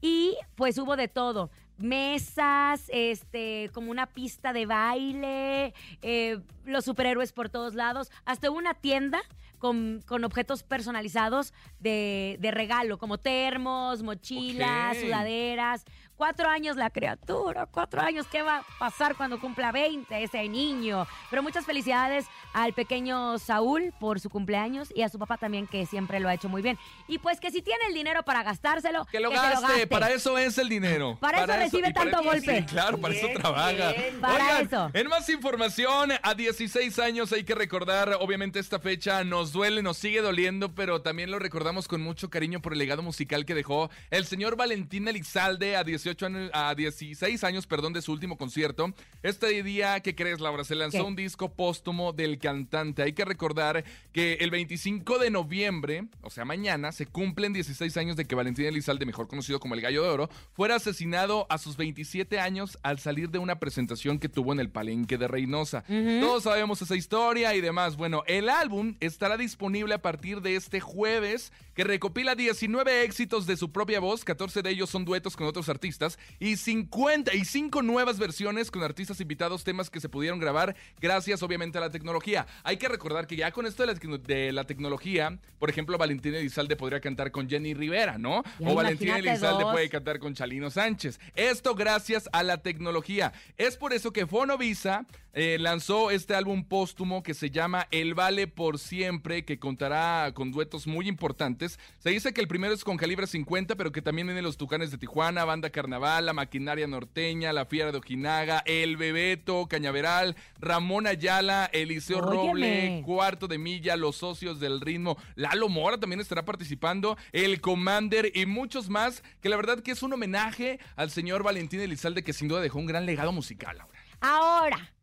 Y 0.02 0.36
pues 0.56 0.78
hubo 0.78 0.96
de 0.96 1.08
todo. 1.08 1.50
Mesas, 1.78 2.84
este, 2.90 3.70
como 3.74 3.92
una 3.92 4.08
pista 4.08 4.54
de 4.54 4.66
baile, 4.66 5.74
eh, 6.02 6.40
los 6.66 6.86
superhéroes 6.86 7.34
por 7.34 7.50
todos 7.50 7.76
lados, 7.76 8.12
hasta 8.26 8.50
una 8.52 8.74
tienda 8.74 9.22
con, 9.58 10.02
con 10.06 10.24
objetos 10.24 10.64
personalizados 10.64 11.54
de, 11.80 12.38
de 12.40 12.52
regalo, 12.52 12.98
como 12.98 13.18
termos, 13.18 14.04
mochilas, 14.04 14.98
sudaderas. 14.98 15.86
Cuatro 16.18 16.50
años 16.50 16.76
la 16.78 16.90
criatura, 16.90 17.68
cuatro 17.68 18.02
años. 18.02 18.26
¿Qué 18.32 18.42
va 18.42 18.58
a 18.58 18.66
pasar 18.80 19.16
cuando 19.16 19.40
cumpla 19.40 19.72
20 19.72 20.24
ese 20.24 20.50
niño? 20.50 21.06
Pero 21.30 21.44
muchas 21.44 21.64
felicidades 21.64 22.26
al 22.54 22.74
pequeño 22.74 23.38
Saúl 23.38 23.94
por 24.00 24.20
su 24.20 24.32
cumpleaños 24.32 24.92
y 24.96 25.04
a 25.04 25.10
su 25.10 25.20
papá 25.20 25.38
también, 25.38 25.68
que 25.68 25.86
siempre 25.86 26.20
lo 26.20 26.28
ha 26.28 26.34
hecho 26.34 26.50
muy 26.50 26.64
bien. 26.64 26.80
Y 27.08 27.20
pues 27.20 27.40
que 27.40 27.52
si 27.52 27.62
tiene 27.62 27.86
el 27.88 27.94
dinero 27.94 28.24
para 28.24 28.42
gastárselo, 28.42 29.06
Que 29.06 29.20
lo 29.20 29.30
se 29.30 29.36
gaste, 29.36 29.86
para 29.86 30.10
eso 30.10 30.40
es 30.40 30.58
el 30.58 30.70
dinero. 30.70 31.20
Para 31.22 31.44
eso 31.44 31.54
recibe 31.56 31.94
para 31.94 32.10
tanto 32.10 32.20
eso- 32.22 32.30
golpe. 32.32 32.60
Sí, 32.62 32.66
claro, 32.66 32.98
para 32.98 33.14
eso 33.14 33.28
trabaja. 33.36 33.92
bien. 33.92 34.20
Para 34.20 34.34
Oigan, 34.34 34.66
eso. 34.66 34.90
En 34.96 35.08
más 35.10 35.30
información, 35.30 36.14
a 36.24 36.34
16 36.34 36.98
años 36.98 37.32
hay 37.32 37.44
que 37.44 37.54
recordar, 37.54 38.18
obviamente 38.20 38.58
esta 38.58 38.80
fecha 38.80 39.24
nos 39.24 39.52
duele, 39.52 39.84
nos 39.84 39.98
sigue 39.98 40.22
doliendo, 40.22 40.74
pero 40.74 41.04
también 41.04 41.30
lo 41.30 41.38
recordamos 41.38 41.88
con 41.88 42.02
mucho 42.02 42.32
cariño 42.32 42.60
por 42.60 42.74
el 42.74 42.80
legado 42.80 43.04
musical 43.04 43.46
que 43.46 43.54
dejó 43.54 43.92
el 44.10 44.26
señor 44.26 44.56
Valentín 44.56 45.08
Elizalde 45.08 45.78
a 45.78 45.84
18 46.08 46.26
años, 46.26 46.52
a 46.54 46.74
16 46.74 47.44
años, 47.44 47.68
perdón, 47.68 47.92
de 47.94 48.02
su 48.02 48.14
último 48.14 48.38
concierto. 48.38 48.94
Este 49.24 49.62
día, 49.64 50.00
¿qué 50.00 50.16
crees, 50.16 50.40
Laura? 50.40 50.64
Se 50.64 50.76
lanzó 50.76 51.00
¿Qué? 51.00 51.04
un 51.04 51.16
disco 51.16 51.52
póstumo 51.54 52.14
del 52.14 52.40
cantante. 52.40 53.04
Hay 53.04 53.14
que 53.14 53.26
recordar 53.26 53.84
que 54.14 54.36
el 54.36 54.50
25 54.52 55.20
de 55.20 55.30
noviembre, 55.30 56.08
o 56.22 56.30
sea, 56.30 56.46
mañana, 56.46 56.92
se 56.92 57.08
cumplen 57.08 57.52
16 57.52 57.98
años 57.98 58.16
de 58.16 58.26
que 58.26 58.36
Valentín 58.36 58.66
Elizalde, 58.66 59.06
mejor 59.06 59.28
conocido 59.28 59.60
como 59.60 59.76
el 59.76 59.82
Gallo 59.82 60.04
de 60.04 60.10
Oro, 60.10 60.30
fuera 60.54 60.76
asesinado 60.76 61.46
a 61.50 61.58
sus 61.58 61.76
27 61.76 62.40
años 62.40 62.78
al 62.84 63.00
salir 63.00 63.30
de 63.30 63.40
una 63.40 63.60
presentación 63.60 64.20
que 64.20 64.30
tuvo 64.30 64.54
en 64.54 64.60
el 64.60 64.70
Palenque 64.70 65.18
de 65.18 65.28
Reynosa. 65.28 65.84
Todos 66.22 66.44
sabemos 66.44 66.82
esa 66.82 66.96
historia 66.96 67.54
y 67.56 67.62
demás. 67.62 67.98
Bueno, 67.98 68.24
el 68.28 68.50
álbum 68.50 68.96
estará 69.02 69.36
disponible 69.36 69.96
a 69.96 70.02
partir 70.02 70.42
de 70.42 70.56
este 70.56 70.80
jueves, 70.80 71.52
que 71.74 71.84
recopila 71.84 72.36
19 72.36 73.04
éxitos 73.04 73.46
de 73.46 73.58
su 73.58 73.72
propia 73.72 74.00
voz, 74.00 74.24
14 74.24 74.62
de 74.62 74.70
ellos 74.70 74.90
son 74.90 75.06
duetos 75.06 75.36
con 75.36 75.48
otros 75.48 75.70
artistas, 75.70 75.97
y 76.40 76.56
55 76.58 77.82
nuevas 77.82 78.20
versiones 78.20 78.72
con 78.72 78.84
artistas 78.84 79.20
invitados, 79.22 79.64
temas 79.64 79.90
que 79.90 80.00
se 80.00 80.10
pudieron 80.10 80.40
grabar 80.40 80.76
gracias 81.00 81.42
obviamente 81.44 81.78
a 81.78 81.82
la 81.82 81.90
tecnología. 81.90 82.46
Hay 82.64 82.78
que 82.78 82.88
recordar 82.88 83.28
que 83.28 83.36
ya 83.36 83.52
con 83.52 83.66
esto 83.66 83.84
de 83.84 83.88
la, 83.94 84.00
tecno- 84.00 84.18
de 84.22 84.52
la 84.52 84.64
tecnología, 84.66 85.38
por 85.60 85.70
ejemplo, 85.70 85.98
Valentín 85.98 86.36
Elizalde 86.36 86.76
podría 86.76 87.00
cantar 87.00 87.32
con 87.32 87.50
Jenny 87.50 87.74
Rivera, 87.74 88.18
¿no? 88.18 88.44
Ya 88.60 88.70
o 88.70 88.76
Valentín 88.76 89.08
imagínate 89.08 89.32
Elizalde 89.32 89.64
dos. 89.64 89.74
puede 89.74 89.90
cantar 89.90 90.20
con 90.20 90.34
Chalino 90.34 90.70
Sánchez. 90.70 91.20
Esto 91.36 91.76
gracias 91.76 92.30
a 92.32 92.44
la 92.44 92.58
tecnología. 92.62 93.34
Es 93.58 93.78
por 93.78 93.94
eso 93.94 94.12
que 94.14 94.28
Fonovisa 94.28 95.06
eh, 95.34 95.58
lanzó 95.60 96.10
este 96.12 96.34
álbum 96.36 96.64
póstumo 96.64 97.22
que 97.22 97.34
se 97.34 97.52
llama 97.52 97.88
El 97.92 98.14
Vale 98.16 98.48
por 98.48 98.80
Siempre, 98.80 99.46
que 99.46 99.60
contará 99.60 100.32
con 100.34 100.52
duetos 100.52 100.88
muy 100.88 101.08
importantes. 101.08 101.80
Se 102.00 102.10
dice 102.10 102.34
que 102.34 102.42
el 102.42 102.48
primero 102.48 102.74
es 102.74 102.84
con 102.84 102.98
calibre 102.98 103.28
50, 103.28 103.76
pero 103.76 103.92
que 103.92 104.02
también 104.02 104.28
vienen 104.28 104.44
los 104.44 104.58
Tucanes 104.58 104.90
de 104.92 104.98
Tijuana, 104.98 105.46
Banda 105.46 105.70
Carnaval, 105.88 106.26
La 106.26 106.34
Maquinaria 106.34 106.86
Norteña, 106.86 107.54
La 107.54 107.64
Fiera 107.64 107.94
de 107.94 107.98
Ojinaga, 107.98 108.62
El 108.66 108.98
Bebeto, 108.98 109.68
Cañaveral, 109.70 110.36
Ramón 110.60 111.08
Ayala, 111.08 111.70
Eliseo 111.72 112.18
Óyeme. 112.18 112.36
Roble, 112.36 113.02
Cuarto 113.06 113.48
de 113.48 113.58
Milla, 113.58 113.96
Los 113.96 114.18
Socios 114.18 114.60
del 114.60 114.82
Ritmo, 114.82 115.18
Lalo 115.36 115.70
Mora 115.70 115.98
también 115.98 116.20
estará 116.20 116.44
participando, 116.44 117.18
El 117.32 117.62
Commander 117.62 118.34
y 118.36 118.46
muchos 118.46 118.90
más, 118.90 119.24
que 119.40 119.48
la 119.48 119.56
verdad 119.56 119.80
que 119.80 119.92
es 119.92 120.04
un 120.04 120.12
homenaje 120.12 120.82
al 120.98 121.10
señor 121.10 121.42
Valentín 121.42 121.80
Elizalde, 121.80 122.22
que 122.22 122.34
sin 122.34 122.50
duda 122.50 122.60
dejó 122.60 122.80
un 122.80 122.86
gran 122.86 123.06
legado 123.06 123.32
musical, 123.32 123.78
Laura. 123.78 123.98
Ahora, 124.20 124.94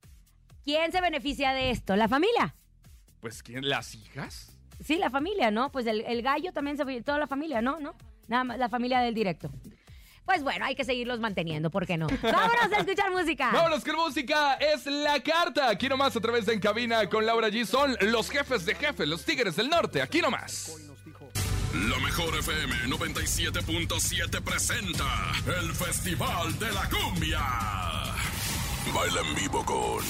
¿quién 0.65 0.93
se 0.93 1.01
beneficia 1.01 1.55
de 1.55 1.71
esto? 1.71 1.97
¿La 1.97 2.09
familia? 2.09 2.55
Pues, 3.21 3.43
¿quién? 3.43 3.67
¿Las 3.67 3.95
hijas? 3.95 4.61
Sí, 4.85 4.99
la 4.99 5.09
familia, 5.09 5.51
¿no? 5.51 5.73
Pues 5.73 5.87
el, 5.87 6.03
el 6.03 6.21
gallo 6.21 6.53
también 6.53 6.77
se 6.77 6.85
toda 7.01 7.19
la 7.19 7.27
familia, 7.27 7.63
¿no? 7.63 7.81
¿No? 7.81 7.95
Nada 8.29 8.45
más 8.45 8.59
la 8.59 8.69
familia 8.69 9.01
del 9.01 9.15
directo. 9.15 9.51
Pues 10.25 10.43
bueno, 10.43 10.65
hay 10.65 10.75
que 10.75 10.85
seguirlos 10.85 11.21
manteniendo, 11.21 11.71
¿por 11.71 11.87
qué 11.87 11.99
no? 11.99 12.07
Vámonos 12.23 12.73
a 12.73 12.79
escuchar 12.79 13.11
música. 13.11 13.51
Vámonos 13.53 13.85
con 13.85 13.97
música, 13.97 14.55
es 14.55 14.87
la 14.87 15.21
carta. 15.21 15.69
Aquí 15.69 15.89
nomás 15.89 16.17
a 16.17 16.21
través 16.21 16.47
de 16.47 16.55
En 16.55 16.61
Cabina 16.61 17.09
con 17.09 17.27
Laura 17.27 17.49
G. 17.49 17.67
Son 17.67 17.97
los 18.01 18.31
jefes 18.31 18.65
de 18.65 18.75
jefes, 18.75 19.07
los 19.07 19.25
Tigres 19.25 19.57
del 19.57 19.69
Norte. 19.69 20.01
Aquí 20.01 20.21
nomás. 20.21 20.73
La 21.75 21.99
mejor 21.99 22.39
FM 22.39 22.75
97.7 22.87 24.43
presenta 24.43 25.33
el 25.61 25.75
Festival 25.75 26.59
de 26.59 26.73
la 26.73 26.89
Cumbia. 26.89 27.43
Baila 28.95 29.21
en 29.21 29.35
vivo 29.35 29.65
con 29.65 30.05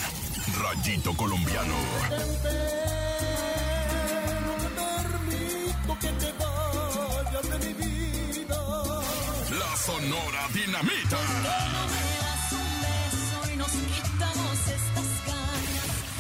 Rayito 0.62 1.16
Colombiano. 1.16 1.74
La 2.10 2.18
Sonora 10.14 10.46
Dinamita. 10.52 11.18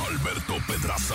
Alberto 0.08 0.54
Pedraza. 0.66 1.14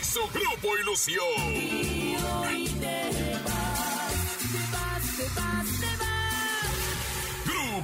Y 0.00 0.04
su 0.04 0.20
grupo 0.28 0.78
Ilusión. 0.78 1.80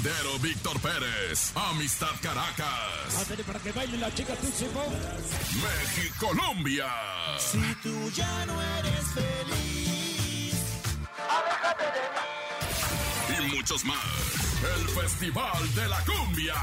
Sonidero 0.00 0.38
Víctor 0.38 0.80
Pérez. 0.80 1.52
Amistad 1.54 2.08
Caracas. 2.22 3.44
para 3.44 3.58
que 3.58 3.70
baile 3.70 3.98
la 3.98 4.12
chica 4.14 4.32
México 5.62 6.26
Colombia. 6.28 6.86
Y 13.28 13.54
muchos 13.54 13.84
más. 13.84 14.49
El 14.62 14.88
Festival 14.90 15.74
de 15.74 15.88
la 15.88 16.04
Cumbia. 16.04 16.54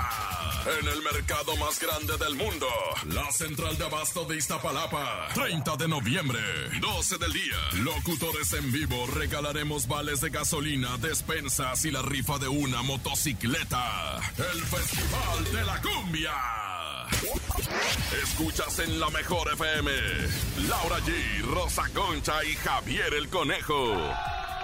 En 0.79 0.87
el 0.87 1.01
mercado 1.01 1.55
más 1.57 1.79
grande 1.79 2.15
del 2.17 2.35
mundo. 2.35 2.67
La 3.07 3.31
central 3.31 3.75
de 3.77 3.85
abasto 3.85 4.25
de 4.25 4.37
Iztapalapa. 4.37 5.29
30 5.33 5.75
de 5.77 5.87
noviembre. 5.87 6.39
12 6.79 7.17
del 7.17 7.33
día. 7.33 7.55
Locutores 7.83 8.53
en 8.53 8.71
vivo. 8.71 9.07
Regalaremos 9.07 9.87
vales 9.87 10.21
de 10.21 10.29
gasolina, 10.29 10.97
despensas 10.97 11.85
y 11.85 11.91
la 11.91 12.03
rifa 12.03 12.37
de 12.37 12.47
una 12.47 12.83
motocicleta. 12.83 14.19
El 14.37 14.61
Festival 14.63 15.51
de 15.51 15.65
la 15.65 15.81
Cumbia. 15.81 16.33
Escuchas 18.21 18.77
en 18.79 18.99
la 18.99 19.09
mejor 19.09 19.51
FM. 19.53 19.91
Laura 20.69 20.99
G, 20.99 21.41
Rosa 21.45 21.83
Concha 21.93 22.43
y 22.43 22.53
Javier 22.55 23.13
el 23.15 23.27
Conejo. 23.29 24.13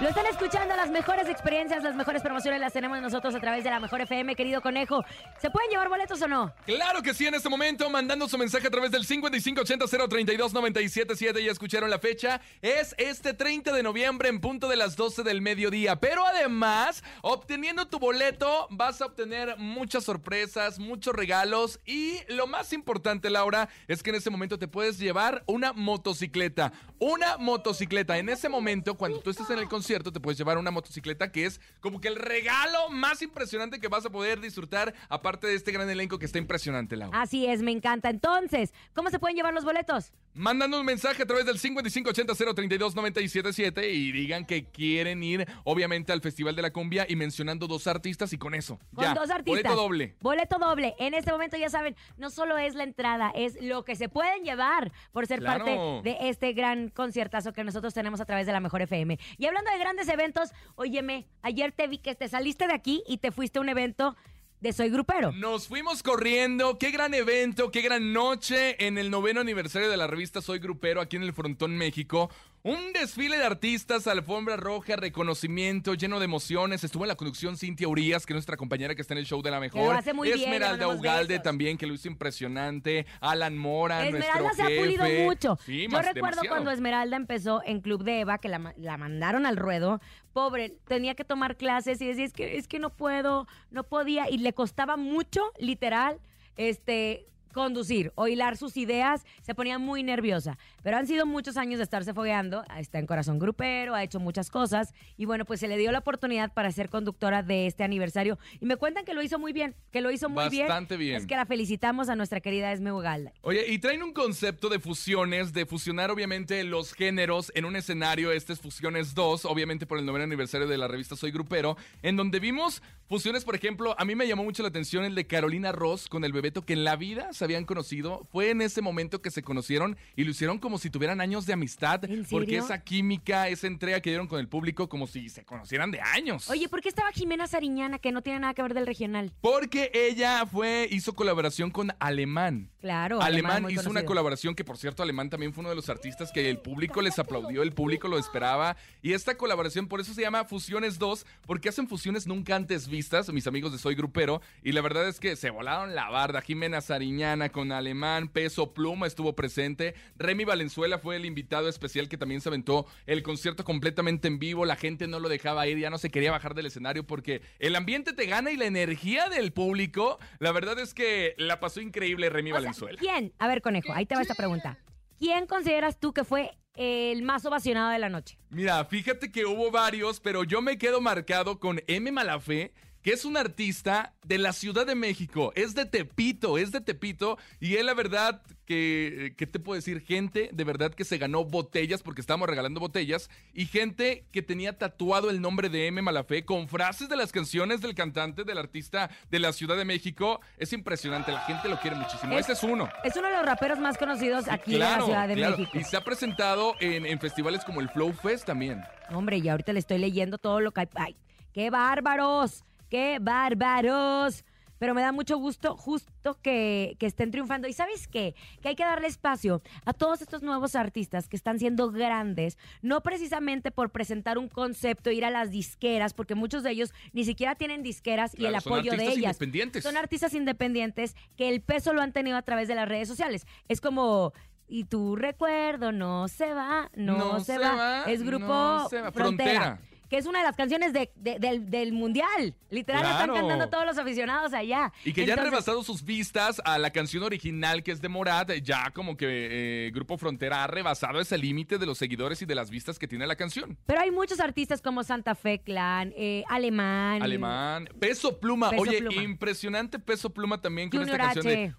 Lo 0.04 0.10
están 0.10 0.26
escuchando, 0.26 0.76
las 0.76 0.92
mejores 0.92 1.30
experiencias, 1.30 1.82
las 1.82 1.96
mejores 1.96 2.22
promociones 2.22 2.60
las 2.60 2.74
tenemos 2.74 3.00
nosotros 3.00 3.34
a 3.36 3.40
través 3.40 3.64
de 3.64 3.70
la 3.70 3.80
Mejor 3.80 4.02
FM, 4.02 4.36
querido 4.36 4.62
conejo. 4.62 5.02
¿Se 5.40 5.50
pueden 5.50 5.70
llevar 5.70 5.88
boletos 5.88 6.22
o 6.22 6.28
no? 6.28 6.54
Claro 6.66 7.02
que 7.02 7.14
sí, 7.14 7.26
en 7.26 7.36
este 7.36 7.48
momento, 7.48 7.90
mandando 7.90 8.28
su 8.28 8.38
mensaje 8.38 8.68
a 8.68 8.70
través 8.70 8.92
del 8.92 9.08
5580-032-977. 9.08 11.42
Ya 11.42 11.54
escucharon 11.54 11.90
la 11.90 12.00
fecha. 12.00 12.42
Es 12.62 12.94
este 12.98 13.34
30 13.34 13.72
de 13.72 13.82
noviembre 13.82 14.28
en 14.28 14.42
punto 14.42 14.68
de 14.68 14.76
las 14.76 14.98
12 14.98 15.24
del 15.24 15.42
mediodía. 15.42 16.02
Pero 16.02 16.26
además, 16.26 17.02
obteniendo 17.22 17.88
tu 17.88 17.98
boleto, 17.98 18.68
vas 18.72 19.02
a 19.02 19.06
obtener 19.06 19.56
muchas 19.58 20.04
sorpresas, 20.04 20.80
muchos 20.80 21.16
regalos. 21.16 21.80
Y 21.86 22.18
lo 22.28 22.46
más 22.46 22.74
importante, 22.74 23.30
Laura, 23.30 23.70
es 23.88 24.04
que 24.04 24.10
en 24.10 24.18
ese 24.18 24.30
momento 24.30 24.60
te 24.60 24.68
puedes 24.68 25.00
llevar 25.00 25.44
una 25.46 25.72
motocicleta. 25.72 26.74
Una 27.00 27.38
motocicleta. 27.38 28.18
En 28.18 28.28
ese 28.28 28.50
momento, 28.50 28.96
cuando 28.96 29.22
tú 29.22 29.30
estés 29.30 29.50
en 29.50 29.60
el 29.60 29.70
concierto, 29.70 29.93
concierto 29.94 30.12
te 30.12 30.20
puedes 30.20 30.40
llevar 30.40 30.58
una 30.58 30.72
motocicleta 30.72 31.32
que 31.32 31.46
es 31.46 31.62
como 31.80 32.02
que 32.02 32.08
el 32.08 32.16
regalo 32.16 32.90
más 32.90 33.22
impresionante 33.22 33.80
que 33.80 33.88
vas 33.88 34.04
a 34.08 34.10
poder 34.10 34.40
disfrutar, 34.40 34.92
aparte 35.08 35.46
de 35.46 35.54
este 35.54 35.72
gran 35.72 35.88
elenco 35.88 36.18
que 36.18 36.26
está 36.26 36.40
impresionante, 36.40 36.96
Lau. 36.96 37.12
Así 37.14 37.46
es, 37.46 37.62
me 37.62 37.72
encanta. 37.72 38.10
Entonces, 38.10 38.74
¿cómo 38.96 39.12
se 39.12 39.20
pueden 39.20 39.38
llevar 39.38 39.54
los 39.54 39.64
boletos? 39.64 40.12
Mandando 40.36 40.80
un 40.80 40.86
mensaje 40.86 41.24
a 41.24 41.25
través 41.25 41.46
del 41.46 41.60
5580-032-977 41.60 43.94
y 43.94 44.12
digan 44.12 44.46
que 44.46 44.66
quieren 44.66 45.24
ir, 45.24 45.48
obviamente, 45.63 46.12
al 46.12 46.22
Festival 46.22 46.56
de 46.56 46.62
la 46.63 46.72
Cumbia 46.74 47.06
y 47.08 47.16
mencionando 47.16 47.68
dos 47.68 47.88
artistas 47.88 48.34
y 48.34 48.38
con 48.38 48.54
eso. 48.56 48.80
Con 48.96 49.06
ya, 49.06 49.13
dos 49.13 49.30
artistas. 49.30 49.63
Boleto 49.63 49.75
doble. 49.75 50.16
Boleto 50.22 50.58
doble. 50.60 50.96
En 50.98 51.13
este 51.13 51.32
momento 51.32 51.56
ya 51.58 51.70
saben, 51.70 51.96
no 52.18 52.30
solo 52.30 52.58
es 52.58 52.75
la 52.75 52.84
entrada, 52.84 53.32
es 53.36 53.62
lo 53.62 53.84
que 53.86 53.96
se 53.96 54.10
pueden 54.10 54.44
llevar 54.44 54.92
por 55.12 55.28
ser 55.28 55.40
Claro. 55.40 55.66
parte 55.66 56.10
de 56.10 56.30
este 56.30 56.54
gran 56.54 56.90
conciertazo 56.90 57.54
que 57.54 57.63
nosotros 57.63 57.94
tenemos 57.94 58.20
a 58.22 58.25
través 58.25 58.46
de 58.48 58.54
la 58.54 58.60
Mejor 58.60 58.82
FM. 58.82 59.20
Y 59.38 59.46
hablando 59.46 59.72
de 59.72 59.78
grandes 59.78 60.08
eventos, 60.10 60.50
óyeme, 60.75 61.28
ayer 61.42 61.72
te 61.72 61.88
vi 61.88 62.00
que 62.00 62.16
te 62.16 62.28
saliste 62.28 62.68
de 62.68 62.74
aquí 62.74 63.04
y 63.08 63.18
te 63.18 63.32
fuiste 63.32 63.60
a 63.60 63.62
un 63.62 63.70
evento 63.70 64.16
de 64.63 64.72
Soy 64.72 64.89
Grupero. 64.89 65.34
Nos 65.34 65.67
fuimos 65.67 66.01
corriendo. 66.01 66.79
Qué 66.79 66.89
gran 66.89 67.13
evento, 67.13 67.70
qué 67.70 67.82
gran 67.82 68.13
noche 68.13 68.88
en 68.88 68.98
el 68.98 69.12
noveno 69.12 69.41
aniversario 69.41 69.89
de 69.89 69.98
la 69.98 70.08
revista 70.08 70.41
Soy 70.41 70.60
Grupero 70.60 71.01
aquí 71.01 71.17
en 71.17 71.24
el 71.24 71.34
Frontón 71.34 71.77
México. 71.77 72.29
Un 72.65 72.93
desfile 72.93 73.38
de 73.38 73.43
artistas, 73.43 74.08
alfombra 74.08 74.55
roja, 74.55 74.96
reconocimiento, 74.96 75.96
lleno 75.96 76.20
de 76.20 76.24
emociones. 76.25 76.82
Estuvo 76.86 77.03
en 77.03 77.10
la 77.10 77.15
conducción 77.15 77.58
Cintia 77.58 77.89
Urias, 77.89 78.25
que 78.25 78.32
es 78.32 78.36
nuestra 78.36 78.55
compañera 78.55 78.96
que 78.96 79.01
está 79.01 79.13
en 79.13 79.17
el 79.17 79.25
show 79.25 79.41
de 79.41 79.51
la 79.51 79.60
mejor. 79.60 79.82
lo 79.82 79.91
hace 79.91 80.13
muy 80.13 80.29
bien, 80.29 80.39
Esmeralda 80.39 80.70
mandamos 80.88 81.00
Ugalde 81.01 81.27
besos. 81.34 81.43
también, 81.43 81.77
que 81.77 81.86
lo 81.86 81.93
hizo 81.93 82.08
impresionante. 82.08 83.05
Alan 83.20 83.58
Mora, 83.58 84.05
Esmeralda 84.08 84.39
nuestro 84.43 84.65
se 84.65 84.74
ha 84.77 84.79
pulido 84.82 85.05
mucho. 85.25 85.58
Sí, 85.65 85.84
Yo 85.84 85.89
más- 85.89 86.05
recuerdo 86.05 86.13
demasiado. 86.38 86.48
cuando 86.55 86.72
Esmeralda 86.72 87.17
empezó 87.17 87.62
en 87.65 87.82
Club 87.82 88.05
de 88.05 88.22
Eva, 88.22 88.38
que 88.38 88.48
la, 88.48 88.74
la 88.77 88.98
mandaron 88.98 89.46
al 89.46 89.58
ruedo. 89.58 90.00
Pobre, 90.32 90.77
tenía 90.88 91.15
que 91.15 91.25
tomar 91.25 91.58
clases 91.58 92.00
y 92.01 92.08
decía, 92.08 92.24
es 92.24 92.32
que, 92.32 92.58
es 92.58 92.70
que 92.70 92.79
no 92.79 92.91
puedo, 92.91 93.46
no 93.72 93.84
podía. 93.84 94.29
Y 94.29 94.38
le 94.38 94.53
costaba 94.53 94.96
mucho, 94.96 95.41
literal, 95.60 96.22
este 96.55 97.27
conducir 97.54 98.12
o 98.16 98.28
hilar 98.28 98.58
sus 98.58 98.76
ideas, 98.76 99.24
se 99.42 99.56
ponía 99.56 99.80
muy 99.80 100.04
nerviosa. 100.04 100.58
Pero 100.84 100.98
han 100.98 101.08
sido 101.08 101.26
muchos 101.26 101.56
años 101.56 101.78
de 101.78 101.84
estarse 101.84 102.14
fogueando, 102.14 102.66
está 102.78 103.00
en 103.00 103.06
Corazón 103.06 103.40
Grupero, 103.40 103.96
ha 103.96 104.04
hecho 104.04 104.20
muchas 104.20 104.50
cosas 104.50 104.94
y 105.16 105.26
bueno, 105.26 105.46
pues 105.46 105.62
se 105.62 105.70
le 105.70 105.78
dio 105.78 105.92
la 105.92 106.00
oportunidad 106.00 106.54
para 106.54 106.72
ser 106.72 106.90
conductora 106.90 107.44
de 107.44 107.68
este 107.68 107.84
aniversario 107.84 108.38
y 108.60 108.66
me 108.66 108.76
cuentan 108.76 109.06
que 109.06 109.14
lo 109.14 109.22
hizo 109.22 109.40
muy 109.40 109.54
bien, 109.54 109.76
que 109.92 110.02
lo 110.02 110.12
hizo 110.12 110.28
muy 110.28 110.50
bien. 110.50 110.68
Bastante 110.68 110.98
bien. 110.98 111.16
Es 111.16 111.26
que 111.26 111.36
la 111.36 111.46
felicitamos 111.46 112.10
a 112.10 112.16
nuestra 112.16 112.42
querida 112.42 112.72
Esme 112.72 112.92
Ugalde. 112.92 113.32
Oye, 113.42 113.66
y 113.72 113.80
traen 113.80 114.04
un 114.04 114.12
concepto 114.12 114.68
de 114.68 114.80
fusiones, 114.80 115.54
de 115.54 115.66
fusionar 115.66 116.12
obviamente 116.12 116.64
los 116.64 116.94
géneros 116.94 117.52
en 117.56 117.66
un 117.66 117.76
escenario, 117.76 118.32
este 118.32 118.54
es 118.54 118.60
Fusiones 118.60 119.14
2, 119.14 119.46
obviamente 119.46 119.86
por 119.86 120.00
el 120.00 120.06
noveno 120.06 120.24
aniversario 120.24 120.68
de 120.68 120.78
la 120.78 120.88
revista 120.88 121.16
Soy 121.16 121.32
Grupero, 121.32 121.78
en 122.02 122.16
donde 122.16 122.40
vimos 122.40 122.82
fusiones, 123.08 123.44
por 123.44 123.56
ejemplo, 123.56 123.96
a 124.00 124.06
mí 124.06 124.16
me 124.16 124.28
llamó 124.28 124.44
mucho 124.44 124.64
la 124.64 124.70
atención 124.70 125.04
el 125.04 125.16
de 125.16 125.28
Carolina 125.28 125.72
Ross 125.72 126.08
con 126.08 126.24
el 126.24 126.34
Bebeto, 126.34 126.66
que 126.66 126.74
en 126.74 126.84
la 126.84 126.96
vida 126.96 127.32
se 127.34 127.43
habían 127.44 127.66
conocido, 127.66 128.28
fue 128.32 128.50
en 128.50 128.62
ese 128.62 128.82
momento 128.82 129.22
que 129.22 129.32
se 129.32 129.44
conocieron 129.44 129.98
y 130.16 130.24
lo 130.24 130.32
hicieron 130.32 130.60
como 130.60 130.78
si 130.78 130.90
tuvieran 130.90 131.22
años 131.22 131.46
de 131.46 131.54
amistad, 131.54 132.04
¿En 132.06 132.26
porque 132.26 132.58
esa 132.58 132.84
química, 132.84 133.48
esa 133.48 133.68
entrega 133.68 134.00
que 134.02 134.10
dieron 134.10 134.28
con 134.28 134.40
el 134.40 134.48
público 134.48 134.90
como 134.90 135.08
si 135.08 135.30
se 135.30 135.44
conocieran 135.44 135.92
de 135.92 136.02
años. 136.02 136.50
Oye, 136.50 136.70
¿por 136.70 136.82
qué 136.82 136.90
estaba 136.90 137.12
Jimena 137.12 137.48
Sariñana, 137.48 138.00
que 138.00 138.12
no 138.12 138.22
tiene 138.22 138.40
nada 138.40 138.54
que 138.54 138.62
ver 138.62 138.74
del 138.74 138.86
regional? 138.86 139.32
Porque 139.42 139.92
ella 139.94 140.46
fue, 140.46 140.88
hizo 140.92 141.14
colaboración 141.14 141.72
con 141.72 141.92
Alemán. 142.00 142.70
Claro. 142.80 143.22
Alemán 143.22 143.70
hizo 143.70 143.90
una 143.90 144.04
colaboración 144.06 144.56
que, 144.56 144.66
por 144.66 144.78
cierto, 144.78 145.04
Alemán 145.04 145.30
también 145.30 145.54
fue 145.54 145.62
uno 145.62 145.70
de 145.70 145.76
los 145.76 145.90
artistas 145.90 146.32
que 146.32 146.50
el 146.50 146.58
público 146.58 147.02
les 147.02 147.18
aplaudió, 147.18 147.64
el 147.64 147.72
público 147.72 148.08
lo 148.08 148.18
esperaba. 148.18 148.76
Y 149.02 149.14
esta 149.14 149.36
colaboración, 149.36 149.88
por 149.88 150.02
eso 150.02 150.14
se 150.14 150.22
llama 150.22 150.44
Fusiones 150.46 151.00
2, 151.00 151.26
porque 151.46 151.70
hacen 151.70 151.88
fusiones 151.88 152.28
nunca 152.28 152.56
antes 152.56 152.88
vistas, 152.88 153.32
mis 153.32 153.48
amigos 153.48 153.72
de 153.72 153.78
Soy 153.78 153.96
Grupero. 153.96 154.42
Y 154.64 154.74
la 154.74 154.82
verdad 154.82 155.08
es 155.08 155.20
que 155.20 155.36
se 155.36 155.50
volaron 155.50 155.96
la 155.96 156.10
barda. 156.10 156.42
Jimena 156.42 156.82
Sariñana 156.82 157.33
con 157.52 157.72
Alemán, 157.72 158.28
Peso 158.28 158.74
Pluma 158.74 159.08
estuvo 159.08 159.36
presente. 159.36 159.96
Remy 160.17 160.46
Valenzuela 160.46 161.00
fue 161.00 161.15
el 161.15 161.26
invitado 161.26 161.67
especial 161.67 162.08
que 162.08 162.17
también 162.17 162.41
se 162.41 162.50
aventó 162.50 162.86
el 163.08 163.24
concierto 163.24 163.63
completamente 163.63 164.28
en 164.28 164.38
vivo. 164.38 164.65
La 164.65 164.76
gente 164.76 165.08
no 165.08 165.19
lo 165.19 165.30
dejaba 165.30 165.67
ir, 165.67 165.80
ya 165.80 165.89
no 165.89 165.98
se 165.98 166.10
quería 166.10 166.32
bajar 166.32 166.54
del 166.54 166.67
escenario 166.67 167.06
porque 167.08 167.41
el 167.60 167.76
ambiente 167.76 168.13
te 168.13 168.28
gana 168.28 168.52
y 168.52 168.58
la 168.58 168.65
energía 168.65 169.30
del 169.30 169.52
público. 169.52 170.19
La 170.39 170.52
verdad 170.52 170.78
es 170.80 170.93
que 170.93 171.34
la 171.38 171.60
pasó 171.60 171.82
increíble 171.82 172.30
Remy 172.30 172.52
O 172.52 172.54
sea, 172.54 172.62
Valenzuela. 172.62 173.00
¿Quién? 173.00 173.34
A 173.39 173.48
ver, 173.48 173.62
conejo, 173.62 173.93
ahí 173.93 174.06
te 174.06 174.15
va 174.15 174.22
esta 174.22 174.36
pregunta. 174.36 174.78
¿Quién 175.17 175.48
consideras 175.48 176.00
tú 176.00 176.13
que 176.13 176.24
fue 176.24 176.52
el 176.76 177.24
más 177.24 177.46
ovacionado 177.46 177.91
de 177.91 178.00
la 178.00 178.10
noche? 178.10 178.38
Mira, 178.50 178.86
fíjate 178.86 179.32
que 179.32 179.46
hubo 179.46 179.72
varios, 179.72 180.19
pero 180.19 180.43
yo 180.43 180.62
me 180.62 180.78
quedo 180.78 181.02
marcado 181.02 181.60
con 181.60 181.82
M. 181.88 182.12
Malafé, 182.12 182.74
que 183.04 183.12
es 183.12 183.26
un 183.26 183.38
artista 183.38 184.13
de 184.26 184.38
la 184.38 184.54
Ciudad 184.54 184.86
de 184.88 184.96
México, 184.96 185.52
es 185.56 185.76
de 185.76 185.86
Tepito, 185.86 186.58
es 186.58 186.72
de 186.72 186.82
Tepito, 186.82 187.38
y 187.60 187.76
él 187.76 187.86
la 187.86 187.94
verdad 187.94 188.42
que, 188.66 189.34
¿qué 189.38 189.46
te 189.46 189.60
puedo 189.60 189.76
decir? 189.76 190.00
Gente 190.02 190.50
de 190.54 190.63
verdad 190.63 190.94
que 190.94 191.04
se 191.04 191.18
ganó 191.18 191.44
botellas, 191.44 192.02
porque 192.02 192.22
estábamos 192.22 192.48
regalando 192.48 192.80
botellas, 192.80 193.30
y 193.54 193.66
gente 193.66 194.26
que 194.32 194.42
tenía 194.42 194.78
tatuado 194.78 195.30
el 195.30 195.42
nombre 195.42 195.68
de 195.70 195.88
M. 195.88 196.02
Malafé 196.02 196.46
con 196.46 196.70
frases 196.70 197.10
de 197.10 197.18
las 197.18 197.34
canciones 197.34 197.82
del 197.82 197.94
cantante, 197.94 198.46
del 198.46 198.58
artista 198.58 199.10
de 199.30 199.39
la 199.39 199.52
Ciudad 199.52 199.76
de 199.76 199.84
México. 199.84 200.39
Es 200.58 200.72
impresionante, 200.72 201.34
la 201.34 201.42
gente 201.42 201.68
lo 201.68 201.78
quiere 201.80 201.98
muchísimo. 201.98 202.34
Es- 202.39 202.46
Ese 202.48 202.54
es 202.54 202.63
uno. 202.63 202.89
Es 203.04 203.18
uno 203.18 203.28
de 203.28 203.36
los 203.36 203.46
raperos 203.46 203.80
más 203.80 203.98
conocidos 203.98 204.48
aquí 204.48 204.76
en 204.76 204.80
la 204.80 205.02
Ciudad 205.04 205.28
de 205.28 205.36
claro. 205.36 205.58
México. 205.58 205.78
Y 205.78 205.84
se 205.84 205.98
ha 205.98 206.02
presentado 206.06 206.74
en, 206.80 207.06
en 207.06 207.20
festivales 207.20 207.66
como 207.66 207.82
el 207.82 207.89
Flow 207.89 208.13
Fest 208.13 208.46
también. 208.46 208.82
Hombre, 209.12 209.39
y 209.39 209.50
ahorita 209.50 209.74
le 209.74 209.80
estoy 209.80 209.98
leyendo 209.98 210.38
todo 210.38 210.62
lo 210.62 210.72
que 210.72 210.82
hay. 210.82 210.88
¡Ay! 210.96 211.16
¡Qué 211.54 211.70
bárbaros! 211.70 212.63
¡Qué 212.93 213.17
bárbaros! 213.19 214.45
Pero 214.77 214.93
me 214.93 215.01
da 215.01 215.12
mucho 215.12 215.39
gusto 215.39 215.75
justo 215.75 216.38
que, 216.43 216.95
que 216.99 217.08
estén 217.08 217.32
triunfando. 217.32 217.67
¿Y 217.67 217.73
sabes 217.73 218.08
qué? 218.08 218.36
Que 218.62 218.69
hay 218.69 218.75
que 218.75 218.84
darle 218.84 219.08
espacio 219.08 219.63
a 219.84 219.93
todos 219.93 220.21
estos 220.21 220.43
nuevos 220.43 220.75
artistas 220.75 221.27
que 221.27 221.36
están 221.36 221.58
siendo 221.58 221.89
grandes, 221.89 222.60
no 222.84 223.01
precisamente 223.01 223.71
por 223.71 223.89
presentar 223.89 224.38
un 224.38 224.47
concepto, 224.47 225.10
ir 225.10 225.25
a 225.25 225.32
las 225.32 225.49
disqueras, 225.49 226.13
porque 226.13 226.36
muchos 226.36 226.62
de 226.62 226.69
ellos 226.69 226.93
ni 227.13 227.25
siquiera 227.25 227.56
tienen 227.56 227.82
disqueras 227.82 228.36
y 228.38 228.45
el 228.45 228.62
son 228.62 228.73
apoyo 228.73 228.91
de 228.91 228.97
artistas 228.97 229.17
ellas. 229.17 229.36
independientes. 229.38 229.84
Son 229.84 229.97
artistas 229.97 230.36
independientes 230.36 231.15
que 231.36 231.49
el 231.49 231.62
peso 231.62 231.93
lo 231.93 232.03
han 232.03 232.13
tenido 232.13 232.38
a 232.38 232.43
través 232.43 232.67
de 232.67 232.75
las 232.75 232.88
redes 232.88 233.08
sociales. 233.08 233.47
Es 233.69 233.82
como... 233.82 234.34
Y 234.67 234.84
tu 234.84 235.15
recuerdo 235.15 235.91
no 235.91 236.27
se 236.27 236.53
va, 236.53 236.91
no, 236.95 237.39
se, 237.39 237.58
va. 237.58 238.03
Es 238.03 238.21
grupo 238.21 238.45
no 238.45 238.88
se 238.88 239.01
va. 239.01 239.12
Frontera. 239.12 239.62
Frontera. 239.62 239.92
Que 240.13 240.19
es 240.19 240.28
una 240.28 240.38
de 240.41 240.45
las 240.45 240.56
canciones 240.56 240.93
de- 240.93 241.12
de- 241.15 241.39
del, 241.39 241.71
del 241.71 241.91
mundial. 241.91 242.54
Literal, 242.69 243.02
la 243.02 243.12
están 243.13 243.34
cantando 243.34 243.67
todos 243.67 243.84
los 243.84 243.97
aficionados 243.97 244.54
allá. 244.54 244.93
Y 245.04 245.12
que 245.12 245.26
ya 245.26 245.34
han 245.34 245.39
rebasado 245.43 245.82
sus 245.84 246.04
vistas 246.06 246.62
a 246.65 246.78
la 246.78 246.91
canción 246.91 247.23
original 247.23 247.82
que 247.82 247.91
es 247.91 247.99
de 247.99 248.10
Morat. 248.10 248.52
Ya 248.62 248.91
como 248.91 249.17
que 249.17 249.88
eh, 249.88 249.91
Grupo 249.91 250.19
Frontera 250.19 250.65
ha 250.65 250.67
rebasado 250.67 251.19
ese 251.19 251.36
límite 251.39 251.80
de 251.80 251.88
los 251.88 251.97
seguidores 251.97 252.39
y 252.43 252.45
de 252.45 252.54
las 252.54 252.69
vistas 252.69 252.99
que 252.99 253.08
tiene 253.08 253.26
la 253.26 253.36
canción. 253.36 253.76
Pero 253.88 254.02
hay 254.02 254.12
muchos 254.12 254.39
artistas 254.39 254.84
como 254.84 255.04
Santa 255.04 255.34
Fe 255.34 255.62
Clan, 255.63 256.13
eh, 256.15 256.43
Alemán. 256.47 257.23
Alemán. 257.23 257.89
Peso 257.99 258.39
Pluma. 258.39 258.69
Peso 258.69 258.84
Oye, 258.84 258.99
Pluma. 258.99 259.23
impresionante 259.23 259.97
Peso 259.97 260.30
Pluma 260.30 260.62
también 260.62 260.91
con 260.91 260.99
Junior 260.99 261.19
esta 261.19 261.34
canción 261.34 261.47
H. 261.47 261.60
de 261.60 261.73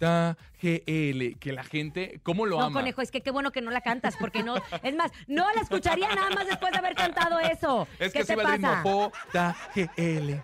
J-G-L. 0.00 1.36
Que 1.38 1.52
la 1.52 1.64
gente, 1.64 2.20
¿cómo 2.22 2.46
lo 2.46 2.58
No, 2.58 2.66
ama? 2.66 2.80
conejo, 2.80 3.02
es 3.02 3.10
que 3.10 3.20
qué 3.20 3.30
bueno 3.30 3.52
que 3.52 3.60
no 3.60 3.70
la 3.70 3.80
cantas, 3.80 4.16
porque 4.18 4.42
no. 4.42 4.56
Es 4.82 4.94
más, 4.94 5.10
no 5.26 5.46
la 5.54 5.60
escucharía 5.62 6.08
nada 6.14 6.30
más 6.30 6.46
después 6.46 6.72
de 6.72 6.78
haber 6.78 6.94
cantado 6.94 7.38
eso. 7.40 7.86
Es 7.98 8.12
¿Qué 8.12 8.20
que 8.20 8.24
se 8.24 8.36
va 8.36 8.42
el 8.42 8.52
ritmo. 8.52 9.10
pasa? 9.32 9.54
J-G-L. 9.74 10.42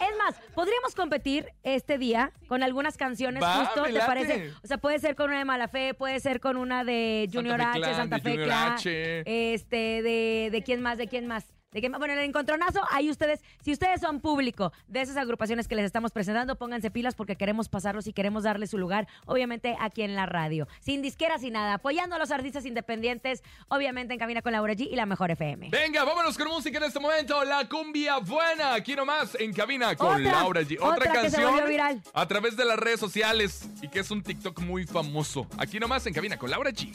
Es 0.00 0.16
más, 0.16 0.36
podríamos 0.54 0.94
competir 0.94 1.52
este 1.64 1.98
día 1.98 2.30
con 2.46 2.62
algunas 2.62 2.96
canciones 2.96 3.42
Va, 3.42 3.64
justo, 3.64 3.82
¿te 3.82 3.98
parece? 3.98 4.52
O 4.62 4.66
sea, 4.66 4.78
puede 4.78 5.00
ser 5.00 5.16
con 5.16 5.30
una 5.30 5.38
de 5.40 5.44
Malafe, 5.44 5.92
puede 5.94 6.20
ser 6.20 6.38
con 6.38 6.56
una 6.56 6.84
de 6.84 7.28
Junior 7.32 7.58
Fe 7.58 7.64
H, 7.66 7.78
Clan, 7.80 7.94
Santa 7.96 8.18
Fe 8.20 8.36
Clan, 8.36 8.72
H. 8.74 9.22
este, 9.54 9.76
de, 10.02 10.50
de 10.52 10.62
quién 10.62 10.82
más, 10.82 10.98
de 10.98 11.08
quién 11.08 11.26
más. 11.26 11.46
¿De 11.70 11.86
más? 11.90 11.98
Bueno, 11.98 12.14
en 12.14 12.20
el 12.20 12.24
encontronazo, 12.24 12.80
ahí 12.90 13.10
ustedes, 13.10 13.40
si 13.62 13.72
ustedes 13.72 14.00
son 14.00 14.20
público 14.20 14.72
de 14.86 15.02
esas 15.02 15.18
agrupaciones 15.18 15.68
que 15.68 15.74
les 15.74 15.84
estamos 15.84 16.12
presentando, 16.12 16.56
pónganse 16.56 16.90
pilas 16.90 17.14
porque 17.14 17.36
queremos 17.36 17.68
pasarlos 17.68 18.06
y 18.06 18.14
queremos 18.14 18.44
darle 18.44 18.66
su 18.66 18.78
lugar, 18.78 19.06
obviamente, 19.26 19.76
aquí 19.78 20.00
en 20.00 20.14
la 20.14 20.24
radio. 20.24 20.66
Sin 20.80 21.02
disquera, 21.02 21.38
sin 21.38 21.52
nada, 21.52 21.74
apoyando 21.74 22.16
a 22.16 22.18
los 22.18 22.30
artistas 22.30 22.64
independientes, 22.64 23.42
obviamente 23.68 24.14
en 24.14 24.18
Cabina 24.18 24.40
con 24.40 24.52
Laura 24.52 24.72
G 24.72 24.88
y 24.90 24.96
la 24.96 25.04
Mejor 25.04 25.30
FM. 25.30 25.68
Venga, 25.68 26.04
vámonos 26.04 26.38
con 26.38 26.48
música 26.48 26.78
en 26.78 26.84
este 26.84 27.00
momento. 27.00 27.44
La 27.44 27.68
cumbia 27.68 28.16
buena. 28.16 28.72
Aquí 28.72 28.96
nomás 28.96 29.34
en 29.38 29.52
cabina 29.52 29.94
con 29.94 30.22
Otra, 30.22 30.32
Laura 30.40 30.62
G. 30.62 30.78
Otra, 30.80 30.88
otra 30.88 31.12
que 31.12 31.30
se 31.30 31.36
canción 31.36 31.68
viral. 31.68 32.02
a 32.14 32.26
través 32.26 32.56
de 32.56 32.64
las 32.64 32.78
redes 32.78 32.98
sociales 32.98 33.68
y 33.82 33.88
que 33.88 34.00
es 34.00 34.10
un 34.10 34.22
TikTok 34.22 34.58
muy 34.60 34.86
famoso. 34.86 35.46
Aquí 35.58 35.78
nomás 35.78 36.06
en 36.06 36.14
cabina 36.14 36.38
con 36.38 36.50
Laura 36.50 36.70
G. 36.70 36.94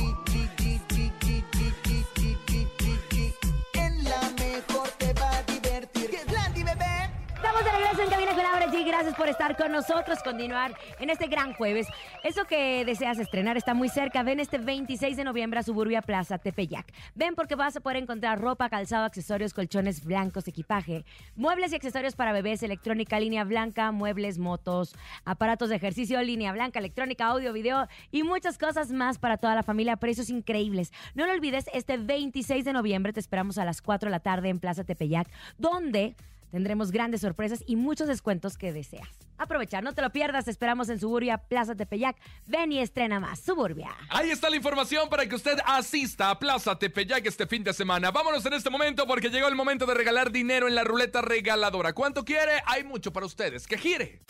G, 8.71 8.85
gracias 8.85 9.15
por 9.15 9.27
estar 9.27 9.57
con 9.57 9.73
nosotros, 9.73 10.23
continuar 10.23 10.77
en 10.99 11.09
este 11.09 11.27
gran 11.27 11.53
jueves. 11.53 11.87
Eso 12.23 12.45
que 12.45 12.85
deseas 12.85 13.19
estrenar 13.19 13.57
está 13.57 13.73
muy 13.73 13.89
cerca. 13.89 14.23
Ven 14.23 14.39
este 14.39 14.59
26 14.59 15.17
de 15.17 15.25
noviembre 15.25 15.59
a 15.59 15.63
Suburbia 15.63 16.01
Plaza 16.01 16.37
Tepeyac. 16.37 16.85
Ven 17.13 17.35
porque 17.35 17.55
vas 17.55 17.75
a 17.75 17.81
poder 17.81 17.97
encontrar 17.97 18.39
ropa, 18.39 18.69
calzado, 18.69 19.03
accesorios, 19.03 19.53
colchones 19.53 20.05
blancos, 20.05 20.47
equipaje, 20.47 21.03
muebles 21.35 21.73
y 21.73 21.75
accesorios 21.75 22.15
para 22.15 22.31
bebés, 22.31 22.63
electrónica, 22.63 23.19
línea 23.19 23.43
blanca, 23.43 23.91
muebles, 23.91 24.37
motos, 24.37 24.95
aparatos 25.25 25.67
de 25.67 25.75
ejercicio, 25.75 26.21
línea 26.21 26.53
blanca, 26.53 26.79
electrónica, 26.79 27.25
audio, 27.25 27.51
video 27.51 27.89
y 28.09 28.23
muchas 28.23 28.57
cosas 28.57 28.91
más 28.93 29.19
para 29.19 29.35
toda 29.35 29.53
la 29.53 29.63
familia 29.63 29.93
a 29.93 29.97
precios 29.97 30.29
increíbles. 30.29 30.93
No 31.13 31.27
lo 31.27 31.33
olvides, 31.33 31.65
este 31.73 31.97
26 31.97 32.63
de 32.63 32.71
noviembre 32.71 33.11
te 33.11 33.19
esperamos 33.19 33.57
a 33.57 33.65
las 33.65 33.81
4 33.81 34.07
de 34.07 34.11
la 34.11 34.21
tarde 34.21 34.47
en 34.47 34.59
Plaza 34.59 34.85
Tepeyac, 34.85 35.27
donde 35.57 36.15
tendremos 36.51 36.91
grandes 36.91 37.21
sorpresas 37.21 37.63
y 37.65 37.75
muchos 37.75 38.07
descuentos 38.07 38.57
que 38.57 38.71
deseas. 38.71 39.09
Aprovechar, 39.37 39.83
no 39.83 39.93
te 39.93 40.01
lo 40.01 40.11
pierdas, 40.11 40.47
esperamos 40.47 40.89
en 40.89 40.99
Suburbia 40.99 41.39
Plaza 41.39 41.75
Tepeyac. 41.75 42.15
Ven 42.45 42.71
y 42.71 42.79
estrena 42.79 43.19
más, 43.19 43.39
Suburbia. 43.39 43.89
Ahí 44.09 44.29
está 44.29 44.49
la 44.49 44.57
información 44.57 45.09
para 45.09 45.27
que 45.27 45.35
usted 45.35 45.57
asista 45.65 46.29
a 46.29 46.37
Plaza 46.37 46.77
Tepeyac 46.77 47.25
este 47.25 47.47
fin 47.47 47.63
de 47.63 47.73
semana. 47.73 48.11
Vámonos 48.11 48.45
en 48.45 48.53
este 48.53 48.69
momento 48.69 49.07
porque 49.07 49.29
llegó 49.29 49.47
el 49.47 49.55
momento 49.55 49.85
de 49.85 49.95
regalar 49.95 50.31
dinero 50.31 50.67
en 50.67 50.75
la 50.75 50.83
ruleta 50.83 51.21
regaladora. 51.21 51.93
¿Cuánto 51.93 52.23
quiere? 52.23 52.61
Hay 52.67 52.83
mucho 52.83 53.11
para 53.11 53.25
ustedes. 53.25 53.65
¡Que 53.65 53.77
gire! 53.77 54.21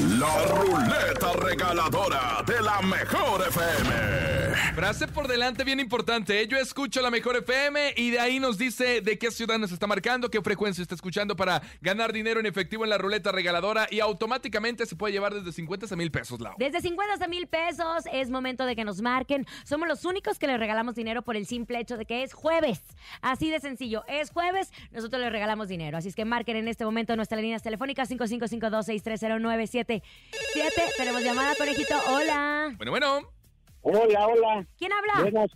La 0.00 0.46
ruleta 0.46 1.32
regaladora 1.34 2.42
de 2.44 2.60
la 2.60 2.82
mejor 2.82 3.46
FM. 3.46 4.74
Frase 4.74 5.06
por 5.06 5.28
delante 5.28 5.62
bien 5.62 5.78
importante. 5.78 6.40
¿eh? 6.40 6.48
Yo 6.48 6.56
escucho 6.58 7.00
la 7.00 7.10
mejor 7.10 7.36
FM 7.36 7.94
y 7.96 8.10
de 8.10 8.18
ahí 8.18 8.40
nos 8.40 8.58
dice 8.58 9.02
de 9.02 9.18
qué 9.18 9.30
ciudad 9.30 9.56
nos 9.56 9.70
está 9.70 9.86
marcando, 9.86 10.30
qué 10.30 10.42
frecuencia 10.42 10.82
está 10.82 10.96
escuchando 10.96 11.36
para 11.36 11.62
ganar 11.80 12.12
dinero 12.12 12.40
en 12.40 12.46
efectivo 12.46 12.82
en 12.82 12.90
la 12.90 12.98
ruleta 12.98 13.30
regaladora 13.30 13.86
y 13.88 14.00
automáticamente 14.00 14.84
se 14.84 14.96
puede 14.96 15.12
llevar 15.12 15.32
desde 15.32 15.52
50 15.52 15.86
a 15.92 15.96
mil 15.96 16.10
pesos, 16.10 16.40
Lau. 16.40 16.54
Desde 16.58 16.80
50 16.80 17.14
hasta 17.14 17.28
mil 17.28 17.46
pesos 17.46 18.04
es 18.12 18.30
momento 18.30 18.66
de 18.66 18.74
que 18.74 18.84
nos 18.84 19.00
marquen. 19.00 19.46
Somos 19.64 19.86
los 19.86 20.04
únicos 20.04 20.40
que 20.40 20.48
les 20.48 20.58
regalamos 20.58 20.96
dinero 20.96 21.22
por 21.22 21.36
el 21.36 21.46
simple 21.46 21.78
hecho 21.78 21.96
de 21.96 22.04
que 22.04 22.24
es 22.24 22.32
jueves. 22.32 22.82
Así 23.22 23.48
de 23.48 23.60
sencillo. 23.60 24.02
Es 24.08 24.30
jueves, 24.32 24.72
nosotros 24.90 25.22
les 25.22 25.30
regalamos 25.30 25.68
dinero. 25.68 25.98
Así 25.98 26.08
es 26.08 26.16
que 26.16 26.24
marquen 26.24 26.56
en 26.56 26.66
este 26.66 26.84
momento 26.84 27.14
nuestras 27.14 27.40
líneas 27.40 27.62
telefónicas 27.62 28.10
5552630977. 29.86 30.96
Tenemos 30.96 31.22
llamada, 31.22 31.54
conejito. 31.56 31.94
Hola. 32.08 32.72
Bueno, 32.76 32.90
bueno. 32.92 33.30
Hola, 33.82 34.26
hola. 34.26 34.66
¿Quién 34.78 34.92
habla? 34.92 35.30
Buenas. 35.30 35.50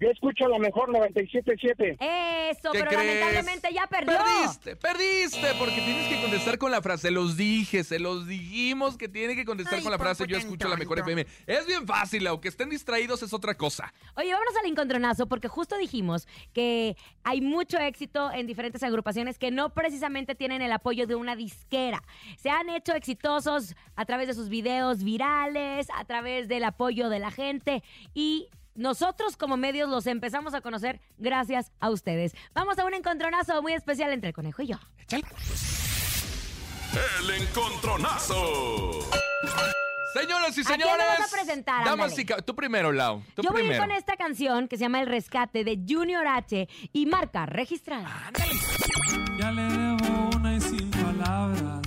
Yo 0.00 0.08
escucho 0.10 0.48
la 0.48 0.58
mejor 0.58 0.88
97.7. 0.88 1.96
Eso, 2.00 2.72
¿Qué 2.72 2.78
pero 2.78 2.86
crees? 2.90 3.04
lamentablemente 3.06 3.68
ya 3.72 3.86
perdió. 3.86 4.16
Perdiste, 4.16 4.76
perdiste, 4.76 5.46
porque 5.58 5.80
tienes 5.82 6.08
que 6.08 6.20
contestar 6.22 6.56
con 6.58 6.70
la 6.70 6.80
frase. 6.80 7.08
Se 7.08 7.10
los 7.10 7.36
dije, 7.36 7.84
se 7.84 7.98
los 7.98 8.26
dijimos 8.26 8.96
que 8.96 9.08
tiene 9.08 9.36
que 9.36 9.44
contestar 9.44 9.76
Ay, 9.76 9.82
con 9.82 9.92
la 9.92 9.98
frase. 9.98 10.26
Yo 10.26 10.38
escucho 10.38 10.68
la 10.68 10.76
mejor. 10.76 11.00
FM. 11.00 11.26
Es 11.46 11.66
bien 11.66 11.86
fácil, 11.86 12.26
aunque 12.26 12.48
estén 12.48 12.70
distraídos 12.70 13.22
es 13.22 13.32
otra 13.32 13.54
cosa. 13.54 13.92
Oye, 14.16 14.32
vámonos 14.32 14.54
al 14.56 14.70
encontronazo 14.70 15.26
porque 15.26 15.48
justo 15.48 15.76
dijimos 15.76 16.26
que 16.52 16.96
hay 17.22 17.40
mucho 17.40 17.78
éxito 17.78 18.32
en 18.32 18.46
diferentes 18.46 18.82
agrupaciones 18.82 19.38
que 19.38 19.50
no 19.50 19.70
precisamente 19.74 20.34
tienen 20.34 20.62
el 20.62 20.72
apoyo 20.72 21.06
de 21.06 21.14
una 21.14 21.36
disquera. 21.36 22.02
Se 22.38 22.48
han 22.50 22.70
hecho 22.70 22.94
exitosos 22.94 23.76
a 23.96 24.04
través 24.04 24.28
de 24.28 24.34
sus 24.34 24.48
videos 24.48 25.04
virales, 25.04 25.88
a 25.94 26.04
través 26.06 26.48
del 26.48 26.64
apoyo 26.64 27.08
de 27.08 27.18
la 27.18 27.30
gente 27.30 27.82
y 28.14 28.48
nosotros 28.80 29.36
como 29.36 29.56
medios 29.56 29.88
los 29.88 30.06
empezamos 30.06 30.54
a 30.54 30.60
conocer 30.60 31.00
gracias 31.18 31.70
a 31.80 31.90
ustedes. 31.90 32.34
Vamos 32.54 32.78
a 32.78 32.84
un 32.84 32.94
encontronazo 32.94 33.60
muy 33.62 33.74
especial 33.74 34.10
entre 34.12 34.28
el 34.30 34.34
conejo 34.34 34.62
y 34.62 34.68
yo. 34.68 34.76
Échale. 34.98 35.24
El 37.20 37.30
encontronazo. 37.42 38.90
Señoras 40.12 40.58
y 40.58 40.62
¿A 40.62 40.64
quién 40.64 40.80
señores. 40.80 41.06
vas 41.20 41.32
a 41.32 41.36
presentar? 41.36 41.84
Damas 41.84 42.06
Ándale. 42.06 42.22
y 42.22 42.24
ca- 42.26 42.42
Tú 42.42 42.56
primero, 42.56 42.90
Lau. 42.90 43.22
Tú 43.36 43.42
Yo 43.42 43.50
voy 43.52 43.60
a 43.60 43.64
ir 43.64 43.68
primero. 43.70 43.84
con 43.84 43.92
esta 43.96 44.16
canción 44.16 44.66
que 44.66 44.76
se 44.76 44.80
llama 44.82 45.00
El 45.00 45.06
Rescate 45.06 45.62
de 45.62 45.78
Junior 45.88 46.26
H 46.26 46.68
y 46.92 47.06
marca 47.06 47.46
registrada. 47.46 48.10
Ya 49.38 49.52
le 49.52 49.62
debo 49.62 50.30
una 50.36 50.56
y 50.56 50.60
sin 50.60 50.90
palabras. 50.90 51.80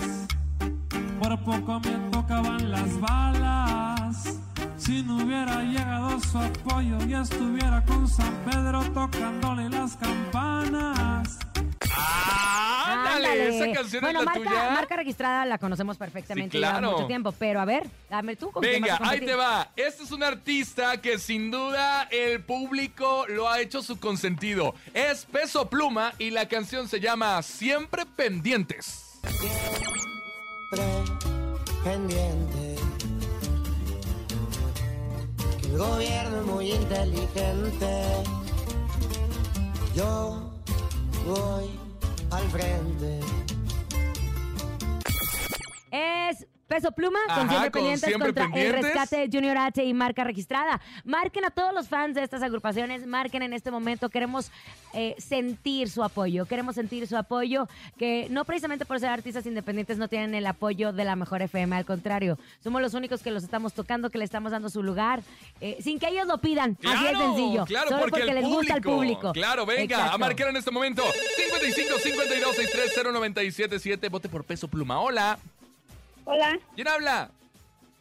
Por 1.19 1.43
poco 1.43 1.79
me 1.82 2.12
tocaban 2.12 2.71
las 2.71 2.99
balas. 3.01 4.39
Si 4.85 5.01
no 5.03 5.17
hubiera 5.23 5.61
llegado 5.63 6.19
su 6.19 6.37
apoyo 6.37 6.97
y 7.07 7.13
estuviera 7.13 7.83
con 7.85 8.07
San 8.07 8.33
Pedro 8.43 8.83
tocándole 8.93 9.69
las 9.69 9.95
campanas. 9.95 11.39
Ah, 11.95 13.13
ándale, 13.15 13.55
esa 13.55 13.71
canción 13.79 14.01
bueno, 14.01 14.19
es 14.19 14.25
la 14.25 14.31
marca, 14.33 14.49
tuya. 14.49 14.71
marca 14.71 14.95
registrada 14.97 15.45
la 15.45 15.57
conocemos 15.57 15.95
perfectamente 15.97 16.57
Sí, 16.57 16.61
claro. 16.61 16.91
mucho 16.91 17.07
tiempo, 17.07 17.31
pero 17.31 17.61
a 17.61 17.65
ver, 17.65 17.87
dame 18.09 18.35
tú 18.35 18.51
con 18.51 18.61
Venga, 18.61 18.99
ahí 19.01 19.21
te 19.21 19.35
va. 19.35 19.69
Este 19.75 20.03
es 20.03 20.11
un 20.11 20.21
artista 20.23 20.99
que 20.99 21.17
sin 21.17 21.49
duda 21.49 22.03
el 22.11 22.41
público 22.41 23.25
lo 23.29 23.49
ha 23.49 23.61
hecho 23.61 23.81
su 23.81 23.99
consentido. 23.99 24.75
Es 24.93 25.23
Peso 25.25 25.69
Pluma 25.69 26.13
y 26.19 26.31
la 26.31 26.47
canción 26.49 26.89
se 26.89 26.99
llama 26.99 27.41
Siempre 27.41 28.05
Pendientes. 28.05 29.21
pendiente. 31.83 32.75
Que 32.75 32.82
el 35.73 35.79
gobierno 35.79 36.38
es 36.38 36.45
muy 36.45 36.71
inteligente. 36.71 38.03
Yo 39.95 40.51
voy 41.25 41.79
al 42.29 42.43
frente. 42.49 43.19
Es 45.89 46.45
Peso 46.73 46.91
Pluma 46.91 47.19
Ajá, 47.27 47.39
con 47.39 47.49
Siempre 47.49 47.69
con 47.69 47.81
Pendientes 47.81 48.09
Siempre 48.09 48.27
contra 48.29 48.43
Pendientes. 48.45 48.75
el 48.75 48.83
rescate 48.83 49.17
de 49.17 49.29
Junior 49.31 49.57
H 49.59 49.83
y 49.83 49.93
marca 49.93 50.23
registrada. 50.23 50.81
Marquen 51.03 51.45
a 51.45 51.51
todos 51.51 51.71
los 51.71 51.88
fans 51.88 52.15
de 52.15 52.23
estas 52.23 52.41
agrupaciones, 52.41 53.05
marquen 53.05 53.43
en 53.43 53.53
este 53.53 53.69
momento. 53.69 54.09
Queremos 54.09 54.49
eh, 54.93 55.13
sentir 55.19 55.88
su 55.91 56.03
apoyo, 56.03 56.47
queremos 56.47 56.73
sentir 56.73 57.05
su 57.05 57.15
apoyo, 57.15 57.67
que 57.99 58.27
no 58.31 58.43
precisamente 58.43 58.86
por 58.86 58.99
ser 58.99 59.09
artistas 59.09 59.45
independientes 59.45 59.99
no 59.99 60.07
tienen 60.07 60.33
el 60.33 60.47
apoyo 60.47 60.93
de 60.93 61.05
la 61.05 61.15
mejor 61.15 61.43
FM, 61.43 61.75
al 61.75 61.86
contrario, 61.86 62.39
somos 62.63 62.81
los 62.81 62.95
únicos 62.95 63.21
que 63.21 63.29
los 63.29 63.43
estamos 63.43 63.73
tocando, 63.73 64.09
que 64.09 64.17
le 64.17 64.25
estamos 64.25 64.51
dando 64.51 64.69
su 64.69 64.81
lugar, 64.81 65.21
eh, 65.62 65.77
sin 65.79 65.99
que 65.99 66.07
ellos 66.07 66.25
lo 66.25 66.39
pidan. 66.39 66.75
Así 66.83 67.05
es 67.05 67.17
sencillo. 67.19 67.65
Claro, 67.65 67.89
Solo 67.89 68.01
porque, 68.07 68.21
el 68.23 68.33
les 68.33 68.45
gusta 68.45 68.77
el 68.77 68.81
público. 68.81 69.31
Claro, 69.31 69.67
venga, 69.67 69.95
Exacto. 69.95 70.15
a 70.15 70.17
marcar 70.17 70.47
en 70.47 70.57
este 70.57 70.71
momento. 70.71 71.03
55 71.38 71.99
52 71.99 72.55
63 72.55 73.13
0977. 73.13 74.09
Vote 74.09 74.27
por 74.27 74.43
Peso 74.43 74.67
Pluma. 74.67 74.99
Hola. 74.99 75.38
Hola, 76.25 76.59
¿Quién 76.75 76.88
habla? 76.88 77.31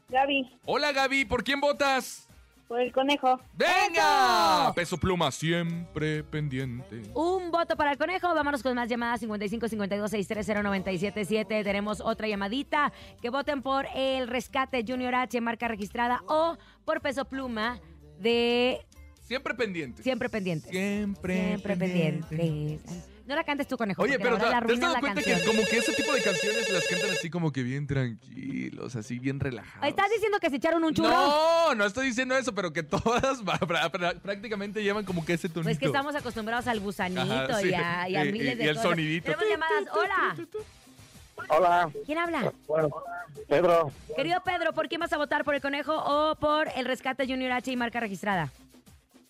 Gaby, 0.08 0.58
Hola, 0.66 0.92
Gaby. 0.92 1.24
¿Por 1.24 1.42
quién 1.42 1.60
votas? 1.60 2.28
por 2.68 2.80
el 2.80 2.90
conejo. 2.90 3.38
¡Venga! 3.54 4.62
¡Eso! 4.64 4.74
Peso 4.74 4.96
Pluma, 4.96 5.30
siempre 5.30 6.24
pendiente. 6.24 7.02
Un 7.14 7.50
voto 7.50 7.76
para 7.76 7.92
el 7.92 7.98
conejo. 7.98 8.34
Vámonos 8.34 8.62
con 8.62 8.74
más 8.74 8.88
llamadas 8.88 9.20
55 9.20 9.68
52 9.68 10.10
630 10.10 10.62
977. 10.62 11.64
Tenemos 11.64 12.00
otra 12.00 12.28
llamadita. 12.28 12.90
Que 13.20 13.28
voten 13.28 13.60
por 13.60 13.86
el 13.94 14.26
rescate 14.26 14.84
Junior 14.88 15.14
H, 15.14 15.38
marca 15.42 15.68
registrada, 15.68 16.22
o 16.28 16.56
por 16.86 17.02
peso 17.02 17.26
pluma 17.26 17.78
de 18.20 18.80
Siempre 19.20 19.54
pendiente. 19.54 20.02
Siempre 20.02 20.30
Pendientes. 20.30 20.70
Siempre, 20.70 21.48
Siempre 21.48 21.76
pendientes. 21.76 22.80
No 23.26 23.36
la 23.36 23.44
cantes 23.44 23.68
tú, 23.68 23.76
conejo. 23.76 24.02
Oye, 24.02 24.18
pero 24.18 24.30
ahora 24.36 24.60
la 24.60 24.66
¿te 24.66 24.72
has 24.72 24.80
dado 24.80 24.94
cuenta 25.00 25.14
canción. 25.22 25.38
que 25.40 25.46
como 25.46 25.62
que 25.68 25.78
ese 25.78 25.92
tipo 25.92 26.12
de 26.12 26.22
canciones 26.22 26.70
las 26.70 26.86
cantan 26.88 27.10
así 27.12 27.30
como 27.30 27.52
que 27.52 27.62
bien 27.62 27.86
tranquilos, 27.86 28.96
así 28.96 29.18
bien 29.18 29.38
relajados? 29.38 29.88
¿Estás 29.88 30.10
diciendo 30.10 30.38
que 30.40 30.50
se 30.50 30.56
echaron 30.56 30.82
un 30.82 30.92
churro? 30.92 31.08
No, 31.08 31.74
no 31.76 31.84
estoy 31.84 32.06
diciendo 32.08 32.36
eso, 32.36 32.52
pero 32.54 32.72
que 32.72 32.82
todas 32.82 33.38
prácticamente 34.22 34.82
llevan 34.82 35.04
como 35.04 35.24
que 35.24 35.34
ese 35.34 35.48
tonito. 35.48 35.64
Pues 35.68 35.78
que 35.78 35.86
estamos 35.86 36.14
acostumbrados 36.16 36.66
al 36.66 36.80
gusanito 36.80 37.20
Ajá, 37.22 37.60
sí. 37.60 37.68
y 37.68 37.74
a, 37.74 38.08
y 38.08 38.16
a 38.16 38.24
Y- 38.24 38.32
miles 38.32 38.54
y- 38.54 38.56
de 38.58 38.64
y 38.64 38.68
el 38.68 38.76
cosas. 38.76 38.90
sonidito. 38.90 39.24
Tenemos 39.32 39.48
llamadas. 39.48 39.84
Hola. 39.94 40.36
Hola. 41.48 41.90
¿Quién 42.06 42.18
habla? 42.18 42.52
Bueno, 42.66 42.90
Pedro. 43.48 43.90
Querido 44.16 44.40
Pedro, 44.44 44.72
¿por 44.72 44.88
quién 44.88 45.00
vas 45.00 45.12
a 45.12 45.16
votar? 45.16 45.44
¿Por 45.44 45.54
el 45.54 45.60
conejo 45.60 45.94
o 45.96 46.34
por 46.36 46.68
el 46.76 46.84
rescate 46.86 47.26
Junior 47.26 47.52
H 47.52 47.70
y 47.70 47.76
marca 47.76 48.00
registrada? 48.00 48.50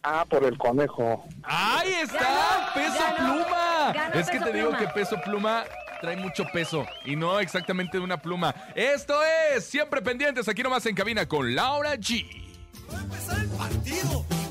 Ah, 0.02 0.24
por 0.28 0.42
el 0.44 0.58
conejo. 0.58 1.24
¡Ahí 1.44 1.92
está! 2.02 2.18
Ganó, 2.18 2.74
¡Peso 2.74 3.04
ganó, 3.04 3.16
Pluma! 3.44 3.92
ganó 3.94 4.14
es 4.14 4.30
que 4.30 4.40
te 4.40 4.52
digo 4.52 4.70
Pluma. 4.70 4.78
que 4.78 4.88
Peso 4.88 5.16
Pluma 5.24 5.64
trae 6.00 6.16
mucho 6.16 6.44
peso 6.52 6.84
y 7.04 7.14
no 7.14 7.38
exactamente 7.38 7.98
de 7.98 8.02
una 8.02 8.20
pluma. 8.20 8.52
Esto 8.74 9.14
es 9.54 9.64
Siempre 9.64 10.02
Pendientes, 10.02 10.48
aquí 10.48 10.62
nomás 10.62 10.84
en 10.86 10.96
cabina 10.96 11.28
con 11.28 11.54
Laura 11.54 11.94
G. 11.94 12.26
Va 12.92 12.98
a 12.98 13.02
empezar 13.02 13.38
el 13.38 13.48
partido. 13.50 14.41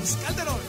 Chulos. 0.00 0.16
Calderón. 0.26 0.60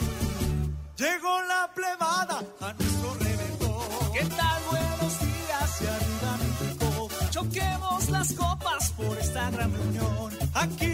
Llegó 0.96 1.40
la 1.42 1.70
plebada 1.74 2.42
a 2.60 2.72
nuestro 2.74 3.14
reventón. 3.14 4.12
¿Qué 4.12 4.24
tal? 4.24 4.62
Buenos 4.70 5.20
días 5.20 5.82
y 5.82 5.86
arriba 5.86 6.38
México. 6.38 7.08
Choquemos 7.30 8.08
las 8.10 8.32
copas 8.34 8.92
por 8.92 9.18
esta 9.18 9.50
gran 9.50 9.72
reunión. 9.72 10.38
Aquí 10.54 10.91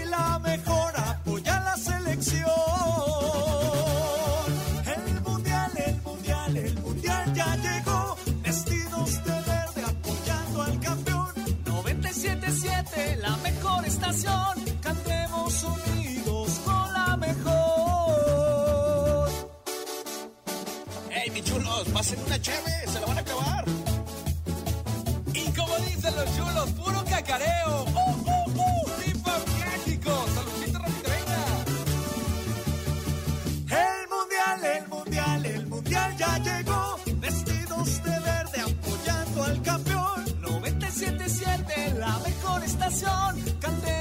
¡Pasen 21.93 22.19
una 22.27 22.41
chévere! 22.41 22.87
¡Se 22.93 23.01
la 23.01 23.07
van 23.07 23.19
a 23.19 23.21
acabar! 23.21 23.65
Y 25.35 25.51
como 25.53 25.77
dicen 25.79 26.15
los 26.17 26.37
chulos, 26.37 26.71
puro 26.73 27.05
cacareo. 27.05 27.85
¡Uh, 27.85 27.99
uh, 27.99 28.51
uh! 28.55 28.91
¡Viva 29.05 29.35
México! 29.65 30.25
¡Saludcita 30.35 30.79
venga! 30.79 31.41
El 33.71 34.09
mundial, 34.09 34.65
el 34.77 34.89
mundial, 34.89 35.47
el 35.47 35.67
mundial 35.67 36.17
ya 36.17 36.39
llegó. 36.39 36.97
Vestidos 37.21 38.03
de 38.03 38.11
verde 38.21 38.61
apoyando 38.61 39.45
al 39.45 39.63
campeón. 39.63 40.25
97.7, 40.43 41.95
la 41.95 42.19
mejor 42.21 42.65
estación. 42.65 43.45
Cantemos 43.61 43.98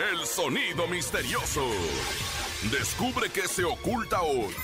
El 0.00 0.24
Sonido 0.24 0.86
Misterioso. 0.86 1.62
Descubre 2.72 3.28
qué 3.28 3.46
se 3.46 3.64
oculta 3.64 4.22
hoy. 4.22 4.54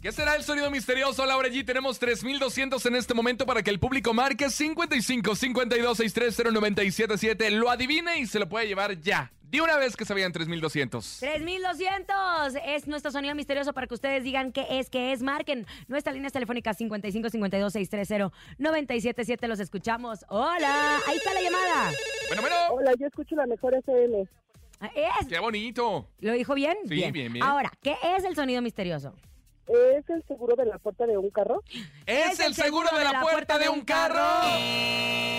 ¿Qué 0.00 0.12
será 0.12 0.36
el 0.36 0.44
sonido 0.44 0.70
misterioso, 0.70 1.26
Laura 1.26 1.48
G? 1.48 1.64
Tenemos 1.64 1.98
3200 1.98 2.84
en 2.86 2.94
este 2.94 3.12
momento 3.12 3.44
para 3.44 3.62
que 3.62 3.70
el 3.70 3.80
público 3.80 4.14
marque 4.14 4.50
55 4.50 5.34
52 5.34 5.96
630 5.96 6.52
977. 6.52 7.50
Lo 7.50 7.68
adivine 7.68 8.18
y 8.18 8.26
se 8.26 8.38
lo 8.38 8.48
puede 8.48 8.68
llevar 8.68 9.00
ya. 9.00 9.32
De 9.52 9.60
una 9.60 9.76
vez 9.76 9.96
que 9.96 10.04
vayan 10.14 10.32
3200. 10.32 11.18
3200 11.20 12.54
es 12.64 12.88
nuestro 12.88 13.10
sonido 13.10 13.34
misterioso 13.34 13.74
para 13.74 13.86
que 13.86 13.92
ustedes 13.92 14.24
digan 14.24 14.50
qué 14.50 14.64
es, 14.70 14.88
qué 14.88 15.12
es. 15.12 15.20
Marquen 15.20 15.66
nuestra 15.88 16.10
línea 16.10 16.30
telefónica 16.30 16.72
55 16.72 17.28
52 17.28 17.70
630 17.70 18.34
977. 18.56 19.48
Los 19.48 19.60
escuchamos. 19.60 20.24
Hola, 20.28 20.96
ahí 21.06 21.18
está 21.18 21.34
la 21.34 21.42
llamada. 21.42 21.92
Bueno, 22.28 22.40
bueno. 22.40 22.56
Hola, 22.70 22.92
yo 22.98 23.06
escucho 23.06 23.36
la 23.36 23.44
mejor 23.44 23.74
FM. 23.74 24.26
Ah, 24.80 24.90
Es. 25.20 25.26
¡Qué 25.26 25.38
bonito! 25.38 26.08
¿Lo 26.20 26.32
dijo 26.32 26.54
bien? 26.54 26.78
Sí, 26.84 26.94
bien, 27.10 27.12
bien. 27.12 27.42
Ahora, 27.42 27.70
¿qué 27.82 27.94
es 28.16 28.24
el 28.24 28.34
sonido 28.34 28.62
misterioso? 28.62 29.14
¿Es 29.68 30.08
el 30.08 30.24
seguro 30.26 30.56
de 30.56 30.64
la 30.64 30.78
puerta 30.78 31.04
de 31.06 31.18
un 31.18 31.28
carro? 31.28 31.62
¿Es 32.06 32.40
el 32.40 32.54
seguro 32.54 32.88
de 32.96 33.04
la 33.04 33.20
puerta 33.20 33.58
de 33.58 33.68
un 33.68 33.82
carro? 33.82 34.48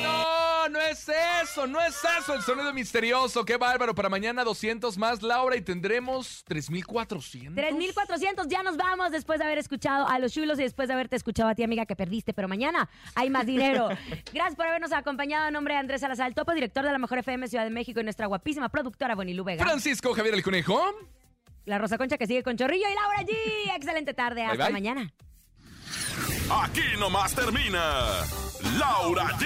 No, 0.04 0.23
no 0.70 0.80
es 0.80 1.08
eso, 1.44 1.68
no 1.68 1.80
es 1.82 1.96
eso 2.20 2.34
el 2.34 2.42
sonido 2.42 2.74
misterioso. 2.74 3.46
Qué 3.46 3.58
bárbaro. 3.58 3.94
Para 3.96 4.10
mañana 4.10 4.44
200 4.44 4.98
más, 4.98 5.22
Laura, 5.22 5.56
y 5.56 5.62
tendremos 5.62 6.44
3400. 6.46 7.56
3400, 7.56 8.48
ya 8.48 8.64
nos 8.64 8.78
vamos 8.78 9.12
después 9.12 9.40
de 9.40 9.46
haber 9.46 9.58
escuchado 9.58 10.08
a 10.08 10.20
los 10.20 10.34
chulos 10.34 10.60
y 10.60 10.64
después 10.64 10.88
de 10.88 10.94
haberte 10.94 11.16
escuchado 11.16 11.50
a 11.50 11.56
ti, 11.56 11.64
amiga, 11.64 11.86
que 11.86 11.96
perdiste. 11.96 12.34
Pero 12.34 12.48
mañana 12.48 12.90
hay 13.16 13.30
más 13.30 13.46
dinero. 13.46 13.90
Gracias 14.34 14.56
por 14.56 14.68
habernos 14.68 14.92
acompañado. 14.92 15.48
En 15.48 15.54
nombre 15.54 15.74
de 15.74 15.80
Andrés 15.80 16.02
Salazar, 16.02 16.28
el 16.28 16.36
topo, 16.36 16.54
director 16.54 16.84
de 16.86 16.92
la 16.92 17.00
Mejor 17.00 17.20
FM 17.20 17.48
Ciudad 17.48 17.64
de 17.64 17.70
México 17.70 18.00
y 18.00 18.04
nuestra 18.04 18.28
guapísima 18.28 18.70
productora 18.70 19.16
Bonilú 19.16 19.44
Vega. 19.44 19.64
Francisco 19.64 20.14
Javier 20.14 20.36
el 20.36 20.44
Conejo. 20.44 20.82
La 21.66 21.78
Rosa 21.78 21.98
Concha 21.98 22.18
que 22.18 22.28
sigue 22.28 22.44
con 22.44 22.58
Chorrillo 22.58 22.88
y 22.90 22.94
Laura 22.94 23.22
G. 23.22 23.76
Excelente 23.76 24.14
tarde. 24.14 24.42
Bye, 24.42 24.52
Hasta 24.52 24.66
bye. 24.66 24.74
mañana. 24.74 25.14
Aquí 26.52 26.84
nomás 27.00 27.34
termina 27.34 28.08
Laura 28.78 29.28
G, 29.40 29.46